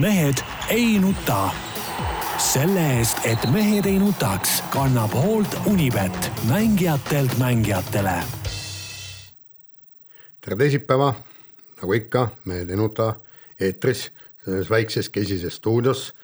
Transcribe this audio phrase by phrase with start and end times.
[0.00, 0.34] mehed
[0.68, 1.50] ei nuta.
[2.38, 8.14] selle eest, et mehed ei nutaks, kannab hoolt Unibet, mängijatelt mängijatele.
[10.40, 11.14] tere teisipäeva,
[11.80, 13.14] nagu ikka, Mehed ei nuta
[13.60, 14.10] eetris,
[14.44, 16.14] selles väikses kesises stuudios.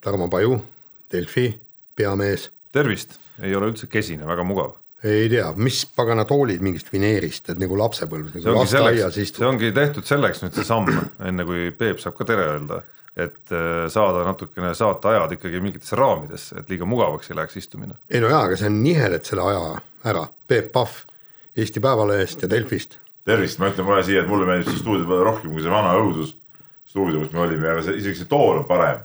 [0.00, 0.64] Tarmo Paju,
[1.12, 1.60] Delfi
[1.96, 2.50] peamees.
[2.72, 7.60] tervist, ei ole üldse kesine, väga mugav ei tea, mis pagana toolid mingist vineerist, et
[7.60, 9.44] nagu lapsepõlves, see nagu lasteaias see istud.
[9.48, 10.90] ongi tehtud selleks nüüd see samm,
[11.26, 12.82] enne kui Peep saab ka tere öelda,
[13.16, 17.96] et äh, saada natukene saateajad ikkagi mingitesse raamidesse, et liiga mugavaks ei läheks istumine.
[18.10, 19.62] ei no jaa, aga see on niheled selle aja
[20.12, 21.06] ära, Peep Pahv
[21.56, 22.98] Eesti Päevalehest ja Delfist.
[23.24, 25.96] tervist, ma ütlen kohe siia, et mulle meeldib see stuudio palju rohkem kui see vana
[25.96, 26.36] õudus
[26.90, 29.00] stuudio, kus me olime, aga see isegi see tool on parem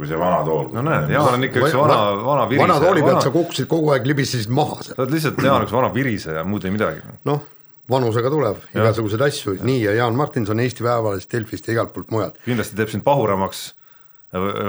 [0.00, 0.68] kui see vana tool.
[0.72, 2.66] no näed, Jaan on ikka üks vana, vana viriseja.
[2.66, 4.96] vana tooli pealt sa kukkusid kogu aeg, libisesid maha seal.
[4.96, 7.02] sa oled lihtsalt Jaan üks vana viriseja, muud ei midagi.
[7.28, 7.42] noh,
[7.92, 8.78] vanusega tuleb ja.
[8.80, 12.40] igasuguseid asju, nii ja Jaan Martinson Eesti Päevalehest, Delfist ja igalt poolt mujalt.
[12.46, 13.66] kindlasti teeb sind pahuramaks,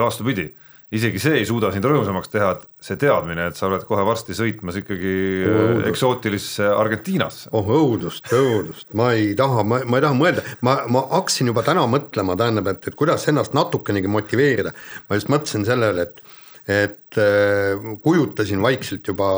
[0.04, 0.50] vastupidi
[0.92, 4.36] isegi see ei suuda sind rõõmsamaks teha, et see teadmine, et sa oled kohe varsti
[4.36, 5.14] sõitmas ikkagi
[5.48, 5.88] Õudust.
[5.92, 7.52] eksootilisse Argentiinasse.
[7.56, 11.64] oh õudust, õudust, ma ei taha, ma, ma ei taha mõelda, ma, ma hakkasin juba
[11.68, 14.76] täna mõtlema, tähendab, et, et kuidas ennast natukenegi motiveerida.
[15.08, 16.22] ma just mõtlesin sellele, et,
[16.68, 19.32] et äh, kujutasin vaikselt juba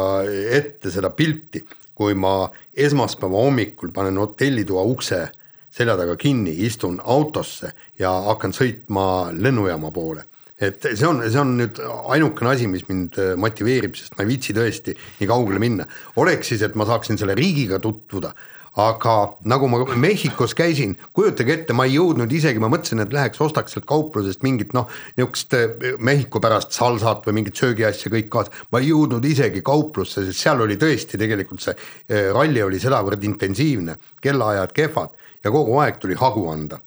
[0.58, 1.62] ette seda pilti,
[1.94, 5.28] kui ma esmaspäeva hommikul panen hotellitoa ukse
[5.74, 7.70] selja taga kinni, istun autosse
[8.02, 10.26] ja hakkan sõitma lennujaama poole
[10.64, 11.80] et see on, see on nüüd
[12.14, 15.88] ainukene asi, mis mind äh, motiveerib, sest ma ei viitsi tõesti nii kaugele minna.
[16.22, 18.34] oleks siis, et ma saaksin selle riigiga tutvuda,
[18.80, 19.16] aga
[19.50, 23.76] nagu ma Mehhikos käisin, kujutage ette, ma ei jõudnud isegi, ma mõtlesin, et läheks ostaks
[23.76, 28.82] sealt kauplusest mingit noh, niisugust äh, Mehhiko pärast salsat või mingit söögiasja kõik kaasa, ma
[28.82, 34.00] ei jõudnud isegi kauplusse, sest seal oli tõesti tegelikult see äh, ralli oli sedavõrd intensiivne,
[34.24, 36.80] kellaajad kehvad ja kogu aeg tuli hagu anda.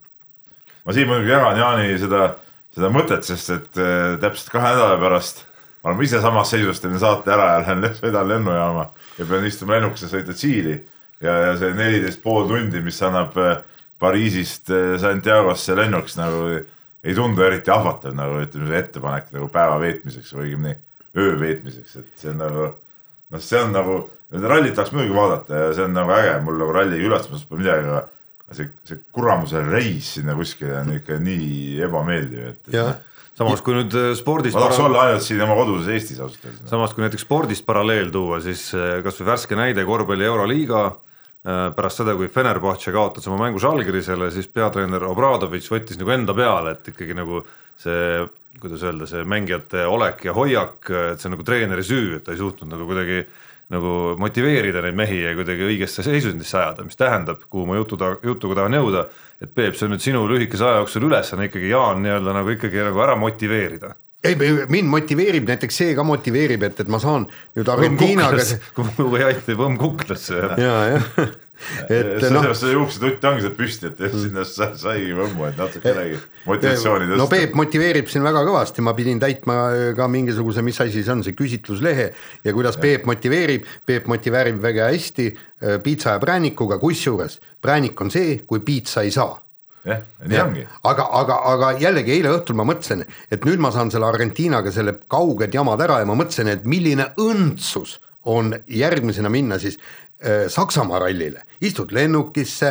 [0.86, 2.27] ma siin muidugi jagan Jaani seda
[2.77, 5.46] seda mõtet, sest et äh, täpselt kahe nädala pärast
[5.86, 9.77] ma olen ise samas seisus, teen saate ära ja lähen sõidan lennujaama ja pean istuma
[9.77, 10.80] lennukisse, sõita Tšiili.
[11.23, 13.61] Ja, ja see neliteist pool tundi, mis annab äh,
[14.02, 16.48] Pariisist äh, Santiagosse lennuks nagu
[17.06, 20.74] ei tundu eriti ahvatlev nagu ütleme, see ettepanek nagu päeva veetmiseks või õigemini
[21.17, 23.96] öö veetmiseks, et see on nagu noh, see on nagu,
[24.42, 27.86] rallit tahaks muidugi vaadata ja see on nagu äge, mul nagu ralliga ülestamisest pole midagi,
[27.86, 28.02] aga
[28.55, 33.24] see, see kuramuse reis sinna kuskile on ikka nii ebameeldiv, et, et.
[33.39, 34.57] samas kui nüüd äh, spordist.
[34.57, 36.70] ma tahaks olla ainult siin oma koduses Eestis ausalt öeldes.
[36.70, 40.86] samas kui näiteks spordist paralleel tuua, siis äh, kasvõi värske näide korvpalli Euroliiga.
[41.46, 46.34] Äh, pärast seda, kui Fenerbahce kaotas oma mängu Žalgirisele, siis peatreener Obradovitš võttis nagu enda
[46.34, 47.45] peale, et ikkagi nagu
[47.78, 48.24] see,
[48.58, 52.34] kuidas öelda, see mängijate olek ja hoiak, et see on nagu treeneri süü, et ta
[52.34, 53.20] ei suutnud nagu kuidagi
[53.72, 58.16] nagu motiveerida neid mehi ja kuidagi õigesse seisundisse ajada, mis tähendab, kuhu ma jutu ta-,
[58.24, 59.06] jutuga tahan jõuda,
[59.42, 62.84] et Peep, see on nüüd sinu lühikese aja jooksul ülesanne ikkagi Jaan nii-öelda nagu ikkagi
[62.86, 63.96] nagu ära motiveerida
[64.27, 64.36] ei,
[64.72, 68.46] mind motiveerib näiteks see ka motiveerib, et, et ma saan nüüd Argentiinaga.
[68.98, 70.40] või aiti põmm kuklasse.
[70.58, 71.36] ja, jah
[71.89, 72.20] et noh.
[72.22, 77.20] sellepärast see juuksetutt ongi sealt püsti, et sinna saigi võmmu, et natukenegi motivatsiooni tõsta.
[77.22, 79.56] no Peep motiveerib siin väga kõvasti, ma pidin täitma
[79.96, 82.11] ka mingisuguse, mis asi see on, see küsitluslehe
[82.45, 82.84] ja kuidas ja.
[82.86, 85.33] Peep motiveerib, Peep motiveerib väga hästi
[85.83, 89.34] piitsa ja präänikuga, kusjuures präänik on see, kui piitsa ei saa
[89.86, 90.64] jah, nii ongi.
[90.90, 94.98] aga, aga, aga jällegi eile õhtul ma mõtlesin, et nüüd ma saan selle Argentiinaga selle
[95.11, 99.78] kauged jamad ära ja ma mõtlesin, et milline õndsus on järgmisena minna siis
[100.48, 102.70] Saksamaa rallile, istud lennukisse,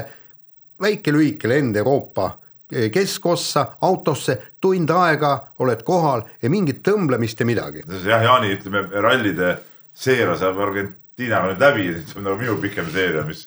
[0.82, 7.46] väike lühike lend Euroopa äh, keskossa, autosse, tund aega oled kohal ja mingit tõmblemist ja
[7.46, 7.84] midagi.
[8.06, 9.58] jah, Jaani, ütleme rallide
[9.94, 13.46] seeria saab Argentiinaga nüüd läbi, see on nagu minu pikem seeria, mis,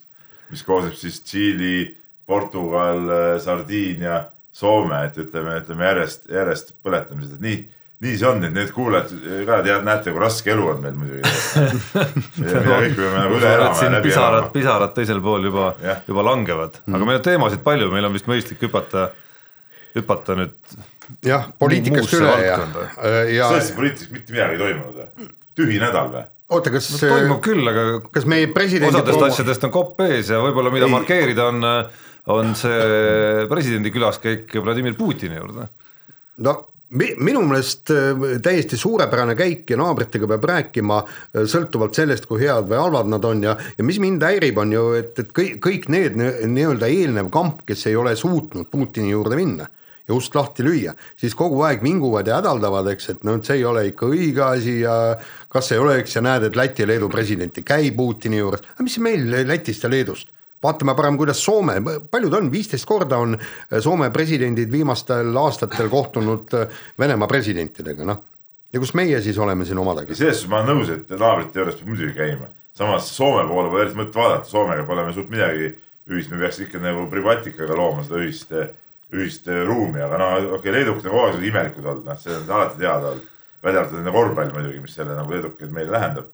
[0.53, 7.59] mis koosneb siis Tšiili, Portugal, Sardiinia, Soome, et ütleme, ütleme järjest, järjest põletamised, et nii
[8.05, 9.11] nii see on, et need kuulajad
[9.47, 11.23] ka tead, näete, kui raske elu on meil muidugi
[12.39, 14.53] kõik peame nagu üle elama ja läbi pisarad, elama.
[14.55, 15.73] pisarad teisel pool juba,
[16.07, 19.09] juba langevad, aga meil on teemasid palju, meil on vist mõistlik hüpata,
[19.99, 20.55] hüpata nüüd.
[21.27, 22.61] jah, poliitikast üle ja,
[23.33, 23.51] ja.
[23.51, 25.29] sellest poliitikast mitte midagi ei toimunud,
[25.59, 26.25] tühi nädal või?
[26.55, 29.35] oota, kas no, toimub küll, aga kas meie presidendi osadest promo...
[29.35, 30.95] asjadest on kopp ees ja võib-olla mida ei.
[30.95, 31.67] markeerida on,
[32.39, 35.67] on see presidendi külaskäik Vladimir Putini juurde.
[36.47, 36.59] no
[36.91, 42.69] minu meelest äh, täiesti suurepärane käik ja naabritega peab rääkima äh, sõltuvalt sellest, kui head
[42.71, 45.91] või halvad nad on ja, ja mis mind häirib, on ju, et, et kõik, kõik
[45.93, 49.69] need nii-öelda eelnev kamp, kes ei ole suutnud Putini juurde minna
[50.09, 53.65] ja ust lahti lüüa, siis kogu aeg vinguvad ja hädaldavad, eks, et et see ei
[53.69, 55.19] ole ikka õige asi ja
[55.53, 58.65] kas ei ole, eks, ja näed, et Läti ja Leedu president ei käi Putini juures,
[58.75, 60.33] aga mis meil Lätist ja Leedust
[60.63, 61.79] vaatame parem, kuidas Soome,
[62.11, 63.37] palju ta on, viisteist korda on
[63.81, 66.55] Soome presidendid viimastel aastatel kohtunud
[66.99, 68.23] Venemaa presidentidega, noh.
[68.73, 70.15] ja kus meie siis oleme siin omadega?
[70.15, 72.51] selles suhtes ma olen nõus, et naabrite juures peab muidugi käima.
[72.75, 75.73] samas Soome poole pole eriti mõtet vaadata, Soomega pole me suurt midagi
[76.09, 78.55] ühist, me peaks ikka nagu Privatikaga looma seda ühist,
[79.15, 82.51] ühist ruumi, aga no okei okay,, leedukad on kogu aeg imelikud olnud, noh, see on
[82.57, 83.35] alati teada olnud.
[83.63, 86.29] välja arvatud enne korvpall muidugi, mis selle nagu leedukaid meile lähendab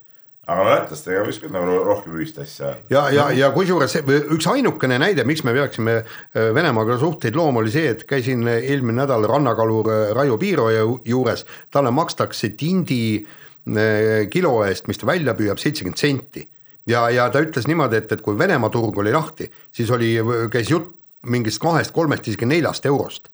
[0.50, 2.74] aga lätlastega võiks küll nagu rohkem ühist asja.
[2.92, 7.72] ja, ja, ja kusjuures üks ainukene näide, miks me peaksime äh, Venemaaga suhteid looma, oli
[7.72, 14.58] see, et käisin eelmine nädal rannakalur äh, Raivo Piiroja juures, talle makstakse tindi äh, kilo
[14.66, 16.46] eest, mis ta välja püüab, seitsekümmend senti.
[16.90, 20.16] ja, ja ta ütles niimoodi, et, et kui Venemaa turg oli lahti, siis oli,
[20.52, 20.92] käis jutt
[21.24, 23.30] mingist kahest, kolmest, isegi neljast eurost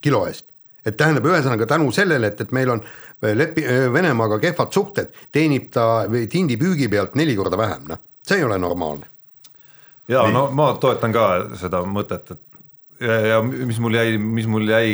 [0.00, 0.48] kilo eest
[0.86, 2.82] et tähendab, ühesõnaga tänu sellele, et, et meil on
[3.26, 8.46] lepi-, Venemaaga kehvad suhted, teenib ta tindi püügi pealt neli korda vähem, noh, see ei
[8.46, 9.08] ole normaalne.
[10.08, 10.34] ja Nii.
[10.36, 11.28] no ma toetan ka
[11.58, 12.42] seda mõtet, et
[13.00, 14.90] ja, ja mis mul jäi, mis mul jäi,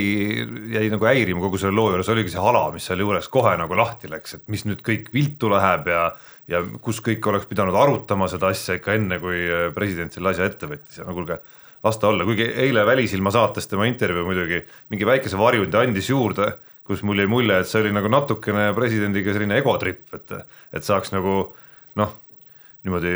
[0.75, 3.79] jäi nagu häirima kogu selle loo juures, oligi see hala, mis seal juures kohe nagu
[3.79, 6.11] lahti läks, et mis nüüd kõik viltu läheb ja
[6.51, 9.45] ja kus kõik oleks pidanud arutama seda asja ikka enne, kui
[9.77, 11.39] president selle asja ette võttis ja no kuulge
[11.85, 14.63] las ta olla, kuigi eile Välisilma saates tema intervjuu muidugi
[14.93, 16.53] mingi väikese varjundi andis juurde,
[16.87, 20.35] kus mul jäi mulje, et see oli nagu natukene presidendiga selline egotripp, et,
[20.75, 21.37] et saaks nagu
[21.99, 22.13] noh,
[22.83, 23.13] niimoodi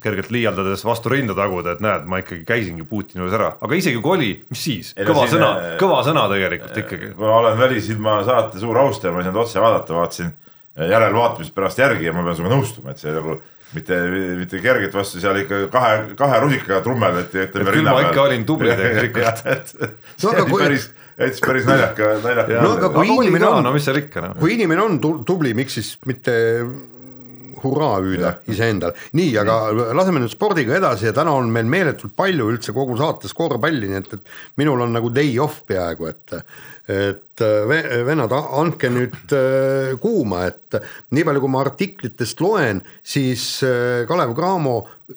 [0.00, 4.00] kergelt liialdades vastu rinda taguda, et näed, ma ikkagi käisingi Putini juures ära, aga isegi
[4.00, 5.50] kui oli, mis siis, kõva siin, sõna,
[5.80, 7.10] kõva sõna tegelikult ikkagi.
[7.18, 10.32] kuna olen Välisilma saate suur austaja, ma ei saanud otse vaadata, vaatasin
[10.88, 13.36] järelvaatamist pärast järgi ja ma pean sinuga nõustuma, et see nagu
[13.76, 13.98] mitte,
[14.38, 17.46] mitte kerget vastu, seal ikka kahe, kahe rusikaga trummeldati.
[17.54, 19.74] küll ma ikka olin tubli tegelikult.
[20.16, 20.62] see oli kui...
[20.64, 20.88] päris,
[21.20, 22.62] jättis päris naljaka, naljaka.
[22.64, 24.38] no aga kui inimene on, no mis seal ikka noh.
[24.40, 26.34] kui inimene on tubli, miks siis mitte
[27.64, 28.94] hurraa hüüda iseendale.
[29.18, 29.58] nii, aga
[29.96, 34.02] laseme nüüd spordiga edasi ja täna on meil meeletult palju üldse kogu saates korvpalli, nii
[34.02, 36.38] et, et minul on nagu day off peaaegu, et
[36.90, 37.42] et
[38.06, 40.78] vennad, andke nüüd äh, kuuma, et
[41.14, 44.74] nii palju, kui ma artiklitest loen, siis äh, Kalev Cramo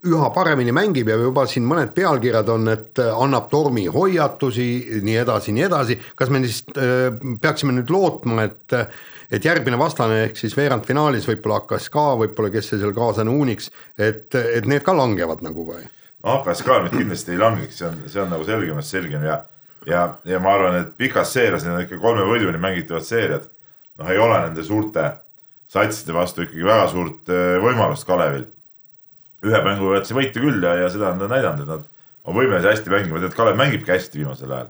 [0.10, 4.68] üha paremini mängib ja juba siin mõned pealkirjad on, et annab tormi hoiatusi,
[5.06, 7.10] nii edasi, nii edasi, kas me siis äh,
[7.42, 8.78] peaksime nüüd lootma, et
[9.34, 14.30] et järgmine vastane ehk siis veerandfinaalis võib-olla HKSK, võib-olla kes see seal kaaslane uuniks, et,
[14.36, 15.82] et need ka langevad nagu või?
[16.24, 19.42] HKSK nüüd kindlasti ei langeks, see on, see on nagu selgemast selgem ja,
[19.90, 23.50] ja, ja ma arvan, et pikas seerias, need on ikka kolme võiduni mängitavad seeriad.
[24.00, 25.10] noh, ei ole nende suurte
[25.74, 27.34] satside vastu ikkagi väga suurt
[27.64, 28.46] võimalust Kalevil.
[29.44, 31.90] ühe mängu võivad see võita küll ja, ja seda on ta näidanud, et nad
[32.24, 34.70] on võimelised hästi mängima, tead Kalev mängibki hästi viimasel ajal.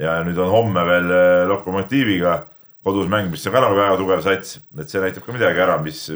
[0.00, 1.12] ja nüüd on homme veel
[1.52, 2.40] Lokomotiiviga
[2.84, 5.76] kodus mäng, mis on ka nagu väga tugev sats, et see näitab ka midagi ära,
[5.82, 6.06] mis,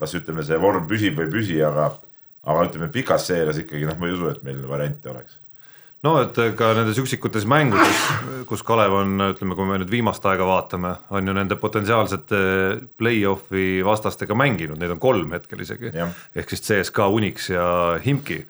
[0.00, 1.90] kas ütleme, see vorm püsib või ei püsi, aga,
[2.46, 5.40] aga ütleme pikas seerias ikkagi noh, ma ei usu, et meil variante oleks.
[6.04, 8.02] No et ka nendes üksikutes mängudes,
[8.46, 12.40] kus Kalev on, ütleme, kui me nüüd viimast aega vaatame, on ju nende potentsiaalsete
[13.00, 15.90] play-off'i vastastega mänginud, neid on kolm hetkel isegi.
[16.36, 17.66] ehk siis CSKA, Unix ja
[18.04, 18.44] Himki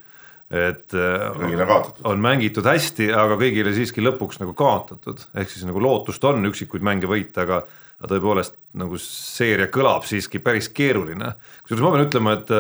[0.51, 2.05] et kõigile on kaotatud.
[2.07, 6.87] on mängitud hästi, aga kõigile siiski lõpuks nagu kaotatud, ehk siis nagu lootust on üksikuid
[6.87, 7.65] mänge võita, aga
[7.97, 11.33] aga tõepoolest nagu seeria kõlab siiski päris keeruline.
[11.65, 12.53] kusjuures ma pean ütlema, et,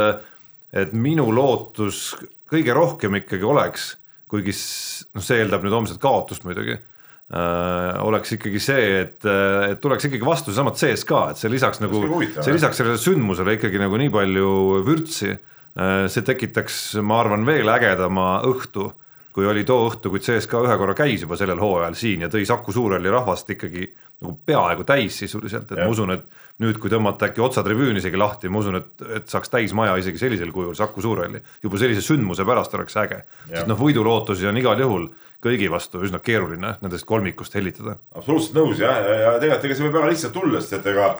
[0.85, 2.15] et minu lootus
[2.49, 3.91] kõige rohkem ikkagi oleks,
[4.31, 10.09] kuigi noh, see eeldab nüüd homset kaotust muidugi äh,, oleks ikkagi see, et, et tuleks
[10.09, 12.01] ikkagi vastu seesama CSKA, et see lisaks nagu,
[12.39, 14.49] see lisaks sellele sündmusele ikkagi nagu nii palju
[14.89, 18.91] vürtsi Äh, see tekitaks, ma arvan, veel ägedama õhtu,
[19.37, 22.47] kui oli too õhtu, kui CSKA ühe korra käis juba sellel hooajal siin ja tõi
[22.49, 23.91] Saku Suurhalli rahvast ikkagi
[24.25, 25.85] nagu peaaegu täis sisuliselt, et ja.
[25.85, 26.25] ma usun, et
[26.65, 30.55] nüüd, kui tõmmata äkki otsatribüün isegi lahti, ma usun, et, et saaks täismaja isegi sellisel
[30.57, 31.43] kujul Saku Suurhalli.
[31.63, 35.11] juba sellise sündmuse pärast oleks äge, sest noh, võidulootusi on igal juhul
[35.45, 37.99] kõigi vastu üsna keeruline nendest kolmikust hellitada.
[38.17, 41.11] absoluutselt nõus ja, ja, ja tegelikult ega see võib väga lihtsalt tulla, sest et ega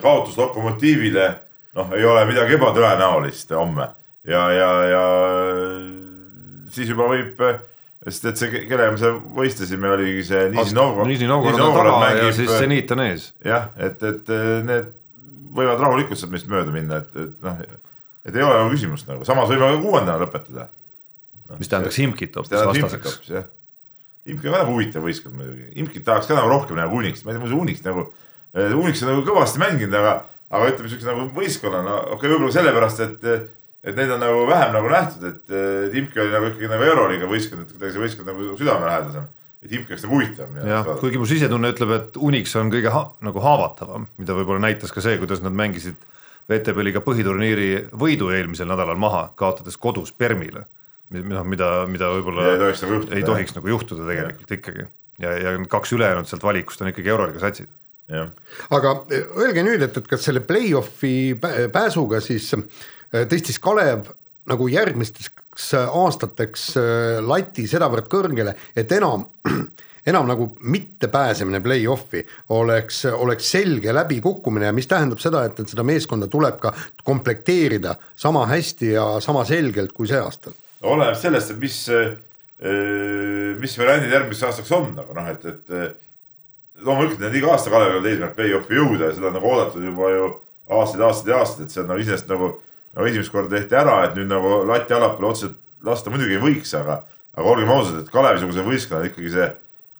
[0.00, 1.28] kaotus Lokomotiivile
[1.78, 3.88] noh, ei ole midagi ebatõenäolist homme
[4.24, 5.04] ja, ja, ja
[6.74, 7.40] siis juba võib,
[8.06, 11.10] sest et see, kellega me seal võistlesime, oligi see Nižni Novgorod.
[11.10, 13.32] Nižni Novgorod on taga mängib, ja siis Zenit on ees.
[13.44, 14.32] jah, et, et
[14.68, 14.92] need
[15.54, 17.60] võivad rahulikult sealt meist mööda minna, et, et noh,
[18.24, 21.58] et ei ole nagu küsimust nagu, samas võime ka kuuendana lõpetada no,.
[21.60, 23.34] mis tähendaks Imkit hoopis vastaseks.
[24.24, 27.36] Imki on väga huvitav võistkond muidugi, Imkit tahaks ka nagu rohkem nagu Unix, ma ei
[27.36, 28.06] tea, muidu Unix nagu,
[28.80, 30.14] Unix on nagu kõvasti mänginud, aga
[30.50, 33.24] aga ütleme siukse nagu võistkonnana, okei okay,, võib-olla sellepärast, et,
[33.84, 35.54] et neid on nagu vähem nagu nähtud, et
[35.94, 39.28] Timki oli nagu ikkagi nagu euroliiga võistkond, et kuidagi see võistkond nagu südamelähedasem.
[39.64, 40.60] et Timki oleks nagu huvitavam.
[40.74, 44.92] jah, kuigi mu sisetunne ütleb, et Unix on kõige ha nagu haavatavam, mida võib-olla näitas
[44.92, 45.98] ka see, kuidas nad mängisid
[46.50, 50.66] VTB liiga põhiturniiri võidu eelmisel nädalal maha, kaotades kodus Permile
[51.22, 54.58] noh, mida, mida võib-olla ei tohiks nagu juhtuda, ei tohiks nagu juhtuda tegelikult ja.
[54.58, 54.86] ikkagi
[55.22, 57.70] ja, ja kaks ülejäänud sealt valikust on ikkagi euroliiga satsid.
[58.76, 58.92] Aga
[59.40, 61.34] öelge nüüd, et, et kas selle play-off'i
[61.72, 64.10] pääsuga siis äh, tõstis Kalev
[64.50, 69.28] nagu järgmisteks aastateks äh, lati sedavõrd kõrgele, et enam
[70.10, 72.20] enam nagu mittepääsemine play-off'i
[72.52, 76.74] oleks, oleks selge läbikukkumine ja mis tähendab seda, et, et seda meeskonda tuleb ka
[77.08, 80.52] komplekteerida sama hästi ja sama selgelt kui see aasta.
[80.84, 81.78] oleneb sellest, et mis,
[83.64, 85.96] mis variandid järgmiseks aastaks on, aga noh, et, et
[86.82, 90.10] loomulikult need iga aasta Kalevil on eesmärk play-off'i jõuda ja seda on nagu oodatud juba
[90.10, 90.30] ju
[90.74, 92.50] aastaid, aastaid ja aastaid, et see on nagu iseenesest nagu,
[92.96, 96.72] nagu esimest korda tehti ära, et nüüd nagu lati allapoole otseselt lasta muidugi ei võiks,
[96.78, 97.02] aga,
[97.36, 99.48] aga olgem ausad, et Kalevi-sugusel võistkonnal ikkagi see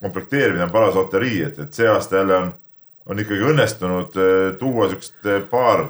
[0.04, 2.50] komplekteerimine on paras loterii, et, et see aasta jälle on,
[3.10, 5.86] on ikkagi õnnestunud äh, tuua siukest äh, paar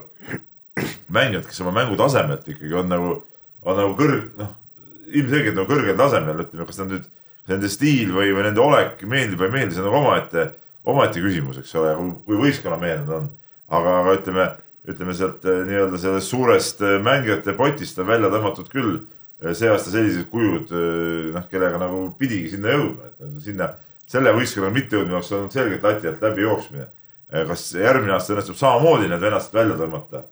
[1.15, 3.15] mängijat, kes oma mängutasemelt ikkagi on nagu,
[3.63, 4.53] on nagu kõrg-, noh,
[5.15, 7.09] ilmselgelt nagu kõrgel tasemel, ütleme, kas nad nüüd,
[7.51, 10.47] nende stiil või, või nende olek meeldib või ei meeldi, see on nagu omaette,
[10.85, 11.95] omaette küsimus, eks ole,
[12.27, 13.33] kui võistkonnamehed nad on.
[13.75, 14.49] aga, aga ütleme,
[14.89, 18.99] ütleme sealt äh, nii-öelda sellest suurest mängijate potist on välja tõmmatud küll
[19.53, 20.71] see aasta sellised kujud,
[21.35, 23.73] noh, kellega nagu pidigi sinna jõudma, et sinna
[24.09, 26.87] selle võistkonnaga mittejõudmine oleks olnud selgelt lati alt läbi jooksmine.
[27.49, 30.23] kas järgmine aasta õnnestub samamoodi need venased välja tõmmata?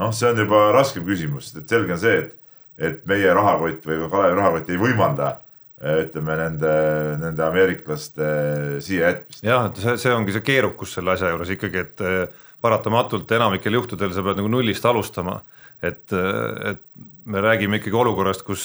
[0.00, 2.36] noh, see on juba raskem küsimus, sest et selge on see, et,
[2.78, 5.30] et meie rahakott või ka Kalevi rahakott ei võimalda
[5.80, 6.72] ütleme nende,
[7.22, 8.26] nende ameeriklaste
[8.84, 9.44] siia jätmist.
[9.46, 13.78] jah, et see, see ongi see keerukus selle asja juures ikkagi, et eh, paratamatult enamikel
[13.78, 15.40] juhtudel sa pead nagu nullist alustama.
[15.80, 16.82] et, eh, et
[17.24, 18.64] me räägime ikkagi olukorrast, kus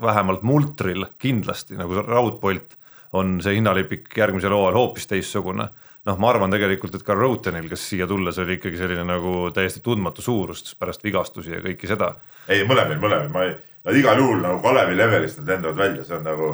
[0.00, 2.78] vähemalt multril kindlasti nagu raudpolt
[3.14, 5.68] on see hinnalipik järgmisel hooajal hoopis teistsugune.
[6.04, 9.80] noh, ma arvan tegelikult, et ka Rotenil, kes siia tulles oli ikkagi selline nagu täiesti
[9.80, 12.14] tundmatu suurus pärast vigastusi ja kõike seda.
[12.48, 16.18] ei, mõlemil, mõlemil, ma ei, nad igal juhul nagu Kalevi levelist nad lendavad välja, see
[16.18, 16.50] on nagu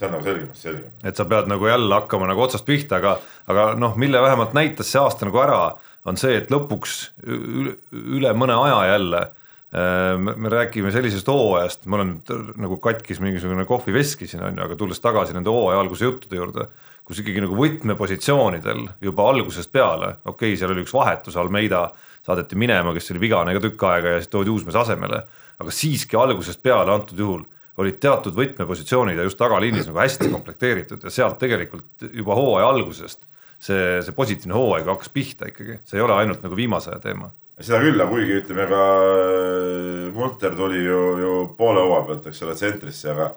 [0.00, 0.92] see on nagu selgemast selgem.
[1.04, 3.16] et sa pead nagu jälle hakkama nagu otsast pihta, aga,
[3.50, 5.60] aga noh, mille vähemalt näitas see aasta nagu ära,
[6.04, 9.26] on see, et lõpuks üle mõne aja jälle
[9.70, 12.16] me räägime sellisest hooajast, ma olen
[12.58, 16.64] nagu katkis mingisugune kohviveski siin on ju, aga tulles tagasi nende hooaja alguse juttude juurde,
[17.06, 21.84] kus ikkagi nagu võtmepositsioonidel juba algusest peale, okei okay,, seal oli üks vahetus, Almeida
[22.26, 25.22] saadeti minema, kes oli vigane ka tükk aega ja siis toodi uus mees asemele,
[25.62, 27.46] aga siiski algusest peale antud juhul
[27.80, 33.22] olid teatud võtmepositsioonid ja just tagaliinis nagu hästi komplekteeritud ja sealt tegelikult juba hooaja algusest
[33.54, 37.30] see, see positiivne hooaeg hakkas pihta ikkagi, see ei ole ainult nagu viimase aja teema
[37.60, 42.42] seda küll, aga kuigi ütleme ka äh, Multer tuli ju, ju poole hooaja pealt, eks
[42.46, 43.30] ole, tsentrisse, aga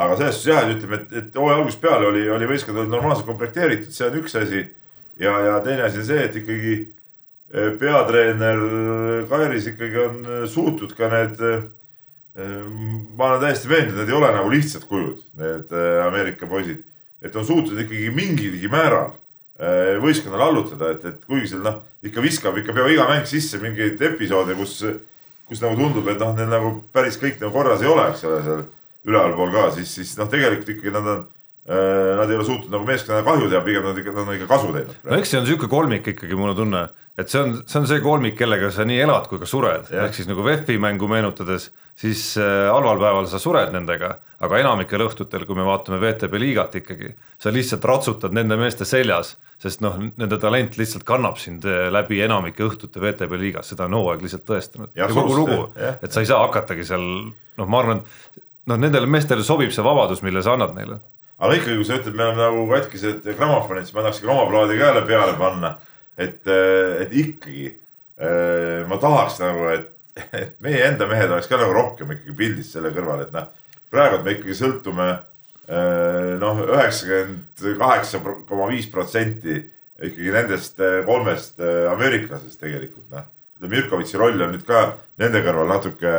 [0.00, 2.92] aga selles suhtes jah, et ütleme, et, et hooaja algusest peale oli, oli võistkond oli
[2.92, 4.64] normaalselt komplekteeritud, see on üks asi.
[5.20, 8.64] ja, ja teine asi on see, et ikkagi äh, peatreener
[9.30, 11.40] Kairis ikkagi on suutnud ka need.
[11.40, 11.64] Äh,
[13.18, 15.72] ma olen täiesti veendunud, need ei ole nagu lihtsad kujud, need
[16.06, 16.84] Ameerika poisid,
[17.20, 19.29] et on suutnud ikkagi mingilgi määral Äh,
[20.00, 24.00] võistkonnale allutada, et, et kuigi seal noh, ikka viskab ikka peaaegu iga mäng sisse mingeid
[24.10, 24.78] episoode, kus,
[25.48, 28.40] kus nagu tundub, et noh, need nagu päris kõik nagu korras ei ole, eks ole,
[28.46, 28.64] seal
[29.10, 32.88] ülevalpool ka, siis, siis noh, tegelikult ikkagi nad on äh, Nad ei ole suutnud nagu
[32.88, 34.96] meeskonnale kahju teha, pigem nad ikka, nad on ikka kasu teinud.
[35.04, 36.80] no eks see on sihuke kolmik ikkagi, mul on tunne,
[37.20, 40.16] et see on, see on see kolmik, kellega sa nii elad kui ka sured, ehk
[40.16, 41.68] siis nagu VEF-i mängu meenutades,
[42.00, 46.80] siis äh, halval päeval sa sured nendega, aga enamikel õhtutel, kui me vaatame VTB liigat
[46.80, 51.88] ikkagi, sa lihtsalt ratsutad nende meeste seljas sest noh, nende talent lihtsalt kannab sind eh,
[51.92, 56.08] läbi enamike õhtute VTB liigas, seda on hooaeg lihtsalt tõestanud ja, ja kogu lugu, et
[56.12, 58.40] sa ei saa hakatagi seal noh, ma arvan, et
[58.70, 61.00] noh, nendele meestele sobib see vabadus, mille sa annad neile.
[61.36, 64.48] aga ikkagi, kui sa ütled, me oleme nagu katkised grammofonid, siis ma tahaks ka oma
[64.48, 65.76] plaadi ka jälle peale panna.
[66.16, 67.76] et, eh, et ikkagi
[68.88, 69.86] ma tahaks nagu, et,
[70.42, 73.50] et meie enda mehed oleks ka nagu rohkem ikkagi pildis selle kõrval, et noh,
[73.90, 75.10] praegu me ikkagi sõltume
[75.70, 79.54] Äh, noh, üheksakümmend kaheksa koma viis protsenti
[80.02, 83.28] ikkagi nendest äh, kolmest äh, ameeriklasest tegelikult noh.
[83.60, 84.80] Mirkovitši roll on nüüd ka
[85.20, 86.14] nende kõrval natuke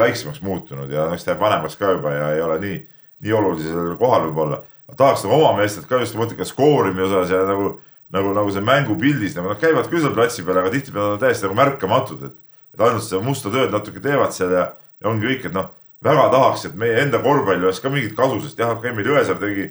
[0.00, 2.78] väiksemaks muutunud ja eks ta jääb vanemaks ka juba ja ei ole nii,
[3.22, 4.62] nii olulisel kohal võib-olla.
[4.96, 7.74] tahaks nagu oma meestelt ka just mõelda ka skoorimise osas ja nagu,
[8.16, 11.46] nagu, nagu see mängupildis nagu nad käivad küll seal platsi peal, aga tihtipeale on täiesti
[11.46, 12.38] nagu märkamatud, et,
[12.74, 15.70] et ainult seda musta tööd natuke teevad seal ja, ja ongi kõik, et noh
[16.04, 19.70] väga tahaks, et meie enda korvpall oleks ka mingit kasu, sest jah, meil Jõesaar tegi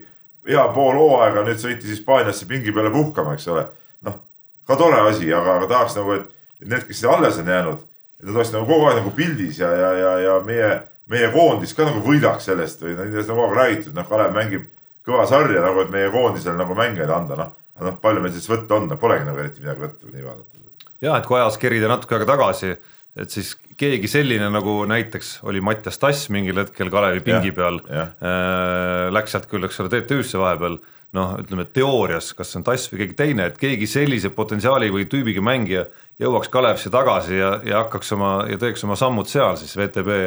[0.49, 3.65] hea pool hooaega, nüüd sõitis Hispaaniasse pingi peale puhkama, eks ole.
[4.05, 4.19] noh,
[4.67, 6.29] ka tore asi, aga, aga tahaks nagu, et,
[6.61, 7.81] et need, kes alles on jäänud,
[8.19, 10.69] et nad oleksid nagu kogu aeg nagu pildis ja, ja, ja, ja meie,
[11.09, 14.69] meie koondis ka nagu võidaks sellest või nendest on kogu aeg räägitud, noh, Kalev mängib
[15.07, 17.53] kõva sarja nagu, et meie koondisele nagu mängijaid anda, noh.
[17.81, 20.68] noh, palju meil siis võtta on, polegi nagu eriti midagi võtta, kui nii vaadata.
[21.01, 22.75] Ja et kui ajas kerida natuke aega tagasi
[23.19, 27.81] et siis keegi selline nagu näiteks oli Mattias Tass mingil hetkel Kalevi pingi Jah, peal.
[27.89, 28.13] jah.
[28.21, 30.77] äh, läks sealt küll, eks ole, TTÜ-sse vahepeal,
[31.17, 35.07] noh, ütleme teoorias, kas see on Tass või keegi teine, et keegi sellise potentsiaali või
[35.09, 35.87] tüübiga mängija
[36.21, 40.19] jõuaks Kalevisse tagasi ja, ja hakkaks oma ja teeks oma sammud seal siis VTB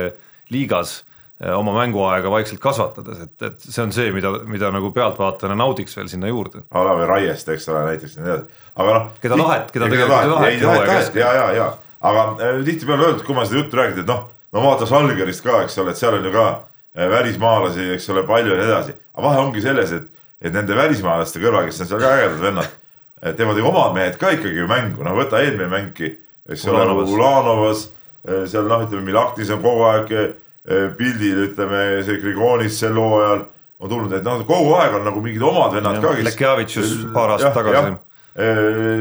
[0.53, 1.03] liigas
[1.57, 6.07] oma mänguaega vaikselt kasvatades, et, et see on see, mida, mida nagu pealtvaatajana naudiks veel
[6.13, 6.61] sinna juurde.
[6.71, 9.09] Alavi Raiest, eks ole, näiteks ja nii edasi, aga noh.
[9.23, 11.23] Keda Lahet- keda tegelikult Lahet, Laheti hooaja keskel.
[11.25, 11.67] ja, ja, ja,
[12.11, 15.63] aga äh, tihtipeale öeldud, kui ma seda juttu räägin, et noh, no vaata Žalgirist ka,
[15.67, 18.95] eks ole, et seal on ju ka äh, välismaalasi, eks ole, palju ja nii edasi,
[19.17, 20.07] aga vahe ongi selles, et,
[20.43, 22.79] et nende välismaalaste kõrval, kes on seal ka ägedad vennad,
[23.39, 26.13] teevad ju omad mehed ka ikkagi ju mängu, no võta eelmine mängki,
[26.51, 27.11] eks ole, Ulanovas.
[27.17, 27.85] Ulanovas,
[28.51, 30.11] seal noh, ütleme Milaktis on kogu aeg
[30.99, 33.45] pildil, ütleme see Grigonis sel hooajal
[33.83, 36.27] on tulnud, et noh, kogu aeg on nagu mingid omad vennad Jah, ka, kes.
[36.29, 37.97] Lekjavitšus paar aastat tagasi.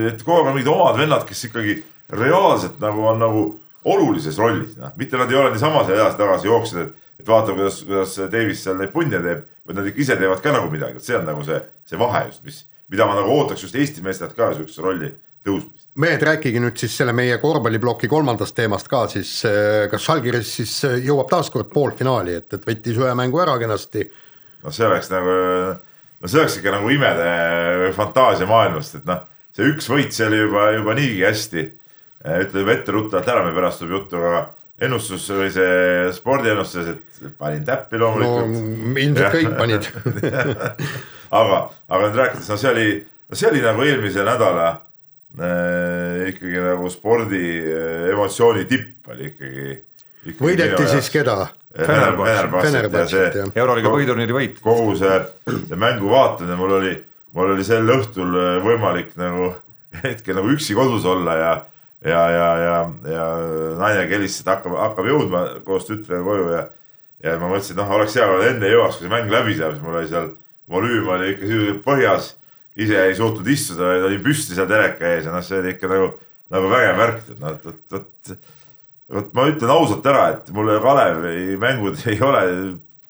[0.10, 1.78] et kogu aeg on mingid omad vennad, kes ikkagi
[2.18, 3.44] reaalselt nagu on nagu
[3.86, 7.80] olulises rollis, noh, mitte nad ei ole niisama seal edasi-tagasi jooksnud, et, et vaata, kuidas,
[7.86, 11.06] kuidas Davis seal neid punne teeb, vaid nad ikka ise teevad ka nagu midagi, et
[11.06, 11.58] see on nagu see,
[11.90, 12.60] see vahe just, mis,
[12.92, 15.14] mida ma nagu ootaks just Eesti meestelt ka sihukesse rolli
[15.46, 15.88] tõusmist.
[16.02, 20.76] mehed, rääkige nüüd siis selle meie korvpalliploki kolmandast teemast ka siis, äh, kas Žalgiris siis
[20.88, 24.08] äh, jõuab taaskord poolfinaali, et, et võttis ühe mängu ära kenasti.
[24.62, 25.36] noh, see oleks nagu,
[26.22, 27.28] no see oleks ikka nagu imede
[27.86, 31.68] või fantaasia maailmast, et noh, see üks võit, see oli juba, juba niigi hästi.
[32.22, 34.44] ütleme etteruttavalt ära, me pärast tuleb juttu, aga
[34.82, 39.90] ennustus või see spordiennustus, et panin täppi no loomulikult ilmselt kõik panid
[41.42, 42.88] aga, aga nüüd rääkides, no see oli,
[43.30, 44.70] no see oli nagu eelmise nädala
[46.32, 49.68] ikkagi nagu spordi äh, emotsiooni tipp oli ikkagi,
[50.26, 50.40] ikkagi.
[50.44, 51.38] võideti siis keda?
[53.40, 53.54] Jah.
[53.56, 54.58] euroliiga põhiturniiri võit.
[54.64, 55.22] kogu see,
[55.70, 56.92] see mängu vaatamine, mul oli,
[57.38, 59.54] mul oli sel õhtul äh, võimalik nagu
[60.04, 61.54] hetkel nagu üksi kodus olla ja,
[62.04, 62.76] ja, ja, ja,
[63.14, 63.30] ja
[63.80, 66.68] naine helistas, et hakkab, hakkab jõudma koos tütrega koju ja,
[67.24, 69.78] ja ma mõtlesin, et noh, oleks hea, kui enne jõuaks, kui see mäng läbi saab,
[69.78, 70.32] siis mul oli seal
[70.72, 72.32] volüüm oli ikka sisuliselt põhjas.
[72.80, 75.90] Ise ei suutnud istuda, vaid olin püsti seal teleka ees ja noh, see oli ikka
[75.92, 76.12] nagu,
[76.54, 78.36] nagu vägev värk, et noh, et vot, vot.
[79.18, 82.44] vot ma ütlen ausalt ära, et mulle Kalevi mängud ei ole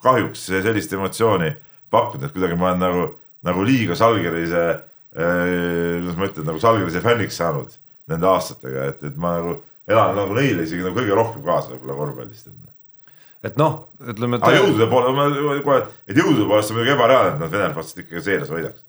[0.01, 1.51] kahjuks sellist emotsiooni
[1.93, 3.05] pakkunud, et kuidagi ma olen nagu,
[3.45, 7.77] nagu liiga Žalgirise äh,, kuidas ma ütlen, nagu Žalgirise fänniks saanud
[8.09, 9.59] nende aastatega, et, et ma nagu
[9.91, 12.49] elan nagu neile isegi nagu kõige rohkem kaasa võib-olla korvpallist
[13.41, 14.37] et noh, ütleme.
[14.37, 18.23] aga jõudude poole, ma kohe, et jõudude poolest on muidugi ebareaalne, et nad Venemaa ikkagi
[18.25, 18.85] seeres võidaksid.